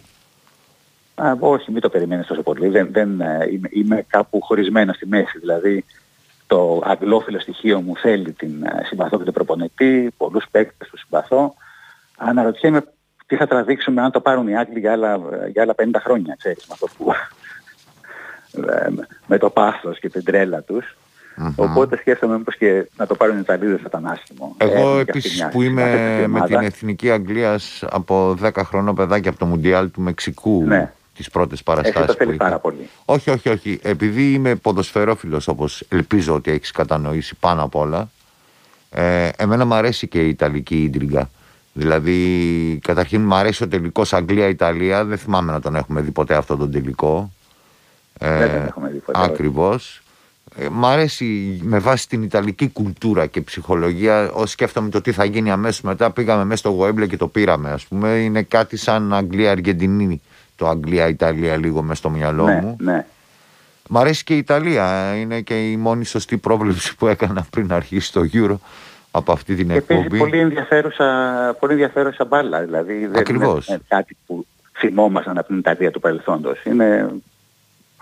Α, 1.22 1.36
όχι, 1.38 1.72
μην 1.72 1.80
το 1.80 1.88
περιμένεις 1.88 2.26
τόσο 2.26 2.42
πολύ. 2.42 2.68
Δεν, 2.68 2.88
δεν, 2.92 3.20
ε, 3.20 3.48
είμαι, 3.52 3.68
είμαι 3.72 4.04
κάπου 4.08 4.40
χωρισμένος 4.40 4.96
στη 4.96 5.06
μέση. 5.06 5.38
Δηλαδή 5.38 5.84
το 6.46 6.82
αγγλόφιλο 6.84 7.40
στοιχείο 7.40 7.80
μου 7.80 7.96
θέλει 7.96 8.32
την 8.32 8.62
ε, 8.64 8.84
συμπαθώ 8.84 9.18
και 9.18 9.24
τον 9.24 9.34
προπονητή, 9.34 10.10
πολλούς 10.16 10.44
παίκτες 10.50 10.88
που 10.88 10.96
συμπαθώ. 10.96 11.54
Αναρωτιέμαι 12.16 12.84
τι 13.26 13.36
θα 13.36 13.46
τραβήξουμε 13.46 14.02
αν 14.02 14.10
το 14.10 14.20
πάρουν 14.20 14.48
οι 14.48 14.56
Άγγλοι 14.56 14.78
για 14.78 14.92
άλλα, 14.92 15.20
για 15.52 15.62
άλλα 15.62 15.74
50 15.76 15.90
χρόνια, 16.02 16.34
ξέρεις, 16.38 16.66
με 16.66 16.72
αυτό 16.72 16.86
που... 16.96 17.12
Ε, 18.52 18.88
με 19.26 19.38
το 19.38 19.50
πάθος 19.50 19.98
και 19.98 20.08
την 20.08 20.24
τρέλα 20.24 20.62
τους. 20.62 20.96
Mm-hmm. 21.36 21.52
Οπότε 21.56 21.96
σκέφτομαι 21.96 22.36
μήπως 22.36 22.56
και 22.56 22.88
να 22.96 23.06
το 23.06 23.14
πάρουν 23.14 23.36
οι 23.36 23.40
Ιταλίδες 23.42 23.80
θα 23.80 23.84
ήταν 23.86 24.06
άσχημο. 24.06 24.54
Εγώ 24.58 24.98
επίσης 24.98 25.48
που 25.50 25.62
είμαι 25.62 26.24
με 26.28 26.40
την 26.40 26.58
Εθνική 26.58 27.10
Αγγλίας 27.10 27.84
από 27.90 28.36
10 28.42 28.50
χρονών 28.64 28.94
παιδάκι 28.94 29.28
από 29.28 29.38
το 29.38 29.46
Μουντιάλ 29.46 29.90
του 29.90 30.00
Μεξικού 30.00 30.64
ναι. 30.66 30.92
τις 31.16 31.30
πρώτες 31.30 31.62
παραστάσεις 31.62 32.16
που 32.16 32.36
πάρα 32.36 32.58
πολύ. 32.58 32.88
Όχι, 33.04 33.30
όχι, 33.30 33.48
όχι. 33.48 33.78
Επειδή 33.82 34.32
είμαι 34.32 34.54
ποδοσφαιρόφιλος 34.54 35.48
όπως 35.48 35.84
ελπίζω 35.88 36.34
ότι 36.34 36.50
έχεις 36.50 36.70
κατανοήσει 36.70 37.34
πάνω 37.40 37.62
απ' 37.62 37.74
όλα 37.74 38.08
ε, 38.90 39.28
εμένα 39.36 39.64
μου 39.64 39.74
αρέσει 39.74 40.08
και 40.08 40.20
η 40.24 40.28
Ιταλική 40.28 40.82
ίντριγκα. 40.82 41.30
Δηλαδή, 41.72 42.78
καταρχήν 42.82 43.22
μου 43.22 43.34
αρέσει 43.34 43.62
ο 43.62 43.68
τελικός 43.68 44.12
Αγγλία-Ιταλία. 44.12 45.04
Δεν 45.04 45.18
θυμάμαι 45.18 45.52
να 45.52 45.60
τον 45.60 45.76
έχουμε 45.76 46.00
δει 46.00 46.10
ποτέ 46.10 46.34
αυτόν 46.34 46.58
τον 46.58 46.70
τελικό. 46.70 47.32
Ε, 48.18 48.38
δεν 48.38 48.50
τον 48.50 48.66
έχουμε 48.66 48.90
δει 48.90 48.98
ποτέ. 48.98 49.22
Ακριβώς. 49.22 49.99
Ε, 50.56 50.68
μ' 50.68 50.86
αρέσει 50.86 51.60
με 51.62 51.78
βάση 51.78 52.08
την 52.08 52.22
Ιταλική 52.22 52.68
κουλτούρα 52.68 53.26
και 53.26 53.40
ψυχολογία. 53.40 54.30
Ω 54.32 54.46
σκέφτομαι 54.46 54.88
το 54.88 55.00
τι 55.00 55.12
θα 55.12 55.24
γίνει 55.24 55.50
αμέσως 55.50 55.80
μετά, 55.80 56.10
πήγαμε 56.10 56.44
μέσα 56.44 56.56
στο 56.56 56.70
Γοέμπλε 56.70 57.06
και 57.06 57.16
το 57.16 57.28
πήραμε. 57.28 57.70
Α 57.70 57.78
πούμε, 57.88 58.08
είναι 58.08 58.42
κάτι 58.42 58.76
σαν 58.76 59.14
Αγγλία-Αργεντινή. 59.14 60.22
Το 60.56 60.68
Αγγλία-Ιταλία 60.68 61.56
λίγο 61.56 61.82
μέσα 61.82 61.94
στο 61.94 62.10
μυαλό 62.10 62.44
ναι, 62.44 62.60
μου. 62.62 62.76
Ναι. 62.80 63.06
Μ' 63.88 63.98
αρέσει 63.98 64.24
και 64.24 64.34
η 64.34 64.38
Ιταλία. 64.38 65.14
Είναι 65.16 65.40
και 65.40 65.70
η 65.70 65.76
μόνη 65.76 66.04
σωστή 66.04 66.36
πρόβλεψη 66.36 66.96
που 66.96 67.06
έκανα 67.06 67.46
πριν 67.50 67.72
αρχίσει 67.72 68.12
το 68.12 68.20
Euro 68.32 68.56
από 69.10 69.32
αυτή 69.32 69.54
την 69.54 69.70
εκπομπή. 69.70 70.08
Και 70.08 70.16
πολύ 70.16 70.38
ενδιαφέρουσα, 70.38 71.06
πολύ 71.60 71.72
ενδιαφέρουσα 71.72 72.24
μπάλα. 72.24 72.60
Δηλαδή 72.60 73.06
δεν 73.06 73.24
είναι 73.34 73.80
κάτι 73.88 74.16
που 74.26 74.46
θυμόμασταν 74.72 75.38
από 75.38 75.46
την 75.46 75.58
Ιταλία 75.58 75.90
του 75.90 76.00
παρελθόντος. 76.00 76.64
Είναι 76.64 77.10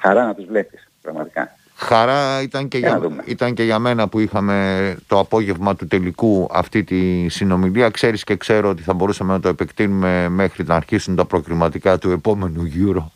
χαρά 0.00 0.26
να 0.26 0.34
τους 0.34 0.44
βλέπεις 0.44 0.88
πραγματικά. 1.02 1.57
Χαρά 1.80 2.42
ήταν 2.42 2.68
και, 2.68 2.78
για, 2.78 3.00
ήταν 3.24 3.54
και 3.54 3.62
για 3.62 3.78
μένα 3.78 4.08
που 4.08 4.18
είχαμε 4.18 4.96
το 5.06 5.18
απόγευμα 5.18 5.76
του 5.76 5.86
τελικού 5.86 6.48
αυτή 6.52 6.84
τη 6.84 7.28
συνομιλία. 7.28 7.90
Ξέρεις 7.90 8.24
και 8.24 8.36
ξέρω 8.36 8.68
ότι 8.68 8.82
θα 8.82 8.92
μπορούσαμε 8.92 9.32
να 9.32 9.40
το 9.40 9.48
επεκτείνουμε 9.48 10.28
μέχρι 10.28 10.64
να 10.64 10.74
αρχίσουν 10.74 11.16
τα 11.16 11.24
προκριματικά 11.24 11.98
του 11.98 12.10
επόμενου 12.10 12.64
γύρω 12.64 13.12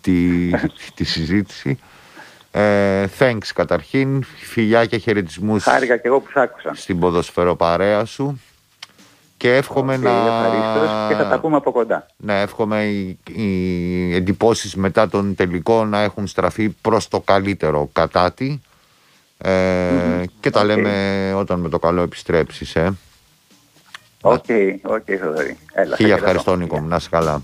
τη, 0.00 0.50
τη 0.94 1.04
συζήτηση. 1.04 1.78
Ε, 2.50 3.06
thanks 3.18 3.48
καταρχήν, 3.54 4.22
φιλιά 4.22 4.86
και 4.86 4.96
χαιρετισμούς. 4.96 5.62
Χάρηκα 5.62 5.96
και 5.96 6.08
εγώ 6.08 6.20
που 6.20 6.30
σ' 6.30 6.36
άκουσα. 6.36 6.74
Στην 6.74 6.98
ποδοσφαιροπαρέα 6.98 8.04
σου 8.04 8.40
και 9.44 9.56
εύχομαι 9.56 9.96
να. 9.96 10.10
και 11.08 11.14
θα 11.14 11.28
τα 11.28 11.38
πούμε 11.40 11.56
από 11.56 11.72
κοντά. 11.72 12.06
Ναι, 12.16 12.40
εύχομαι 12.40 12.84
οι, 12.84 13.18
οι 13.34 14.14
εντυπώσεις 14.14 14.74
μετά 14.74 15.08
τον 15.08 15.34
τελικό 15.34 15.84
να 15.84 16.00
έχουν 16.00 16.26
στραφεί 16.26 16.68
προς 16.68 17.08
το 17.08 17.20
καλύτερο 17.20 17.88
κατά 17.92 18.32
τη. 18.32 18.58
Ε, 19.38 20.22
Και 20.40 20.50
τα 20.50 20.64
λέμε 20.64 21.32
όταν 21.36 21.60
με 21.60 21.68
το 21.68 21.78
καλό 21.78 22.02
επιστρέψεις. 22.02 22.76
Ε. 22.76 22.92
OK, 24.20 24.44
OK, 24.82 25.04
Θοδωρή. 25.20 25.56
Χίλια 25.96 26.14
ευχαριστώ, 26.14 26.56
Νίκο 26.56 26.80
Να 26.80 26.96
είσαι 26.96 27.08
καλά. 27.10 27.42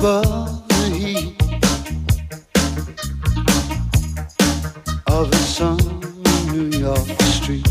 the 0.00 0.47
in 5.60 5.76
New 6.52 6.78
York 6.78 6.98
Street. 7.22 7.66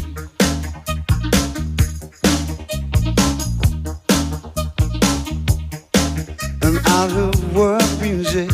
An 6.63 6.79
out 6.87 7.11
of 7.11 7.55
work 7.55 7.81
musician 8.01 8.49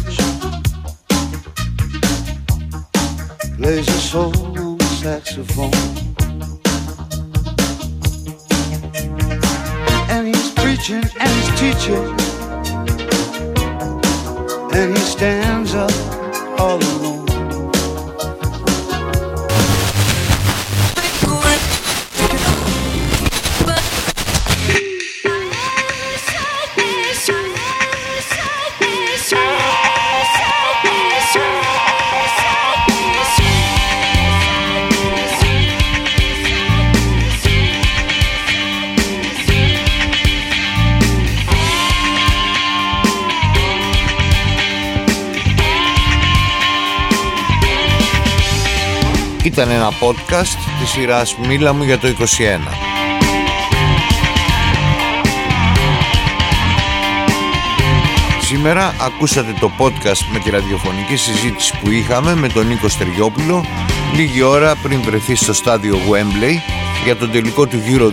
plays 3.57 3.87
a 3.87 3.99
solo 4.11 4.77
saxophone. 5.01 5.73
And 10.11 10.27
he's 10.27 10.51
preaching 10.51 11.03
and 11.19 11.31
he's 11.37 11.51
teaching, 11.59 12.05
and 14.73 14.95
he 14.95 15.03
stands 15.03 15.73
up 15.73 15.91
all 16.59 16.77
alone. 16.77 17.22
Ήταν 49.43 49.69
ένα 49.69 49.89
podcast 49.89 50.57
της 50.79 50.89
σειράς 50.89 51.37
Μίλα 51.47 51.73
μου 51.73 51.83
για 51.83 51.97
το 51.97 52.07
21. 52.07 52.13
Σήμερα 58.41 58.95
ακούσατε 59.01 59.55
το 59.59 59.71
podcast 59.77 60.31
με 60.33 60.39
τη 60.39 60.49
ραδιοφωνική 60.49 61.15
συζήτηση 61.15 61.73
που 61.81 61.91
είχαμε 61.91 62.35
με 62.35 62.47
τον 62.47 62.67
Νίκο 62.67 62.87
Στεριόπουλο 62.87 63.65
λίγη 64.15 64.41
ώρα 64.41 64.75
πριν 64.75 65.01
βρεθεί 65.01 65.35
στο 65.35 65.53
στάδιο 65.53 65.97
Wembley 66.09 66.55
για 67.03 67.15
τον 67.15 67.31
τελικό 67.31 67.67
του 67.67 67.81
Euro 67.87 68.09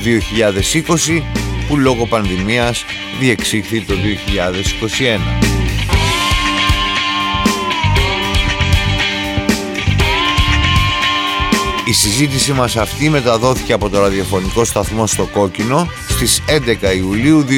2020 1.18 1.22
που 1.68 1.76
λόγω 1.76 2.06
πανδημίας 2.06 2.84
διεξήχθη 3.20 3.80
το 3.80 3.94
2021. 5.44 5.49
Η 11.90 11.92
συζήτηση 11.92 12.52
μας 12.52 12.76
αυτή 12.76 13.10
μεταδόθηκε 13.10 13.72
από 13.72 13.88
το 13.88 14.00
ραδιοφωνικό 14.00 14.64
σταθμό 14.64 15.06
στο 15.06 15.24
Κόκκινο 15.24 15.88
στις 16.08 16.42
11 16.92 16.96
Ιουλίου 16.96 17.44
2021. 17.44 17.50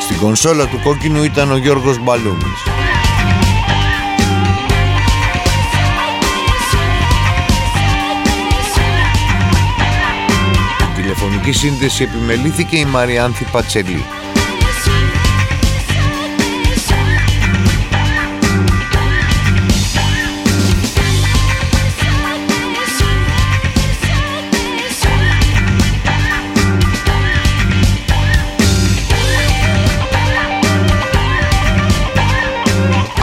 Στην 0.00 0.18
κονσόλα 0.20 0.66
του 0.66 0.80
κόκκινου 0.82 1.22
ήταν 1.22 1.52
ο 1.52 1.56
Γιώργος 1.56 1.98
Μπαλούμης. 1.98 2.91
Τηλεφωνική 11.42 11.52
σύνδεση 11.52 12.02
επιμελήθηκε 12.02 12.76
η 12.76 12.84
Μαριάνθη 12.84 13.44
Πατσελή. 13.52 14.04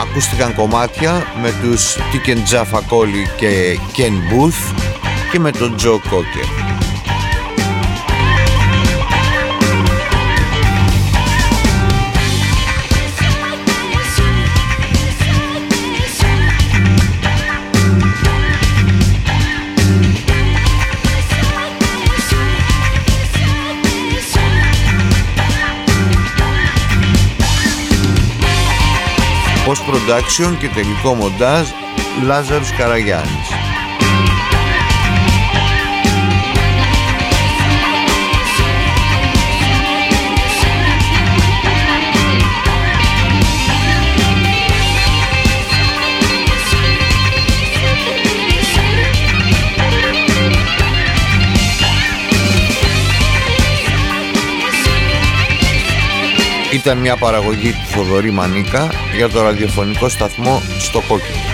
Ακούστηκαν 0.00 0.54
κομμάτια 0.54 1.22
με 1.42 1.54
τους 1.62 1.96
Τίκεν 2.12 2.44
Τζαφακόλη 2.44 3.28
και 3.36 3.78
Ken 3.96 4.32
Booth 4.32 4.74
και 5.32 5.38
με 5.38 5.50
τον 5.50 5.76
Τζο 5.76 6.00
Κόκερ. 6.10 6.89
Post-production 29.70 30.56
και 30.58 30.68
τελικό 30.68 31.14
μοντάζ 31.14 31.68
Λάζαρος 32.22 32.72
Καραγιάννης. 32.72 33.69
Ήταν 56.72 56.98
μια 56.98 57.16
παραγωγή 57.16 57.72
του 57.72 57.86
Θοδωρή 57.86 58.30
Μανίκα 58.30 58.88
για 59.16 59.28
το 59.28 59.42
ραδιοφωνικό 59.42 60.08
σταθμό 60.08 60.62
στο 60.78 61.00
Κόκκινο. 61.08 61.49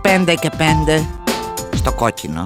Πέντε 0.00 0.34
και 0.34 0.50
πέντε 0.56 1.08
στο 1.74 1.92
κόκκινο. 1.92 2.44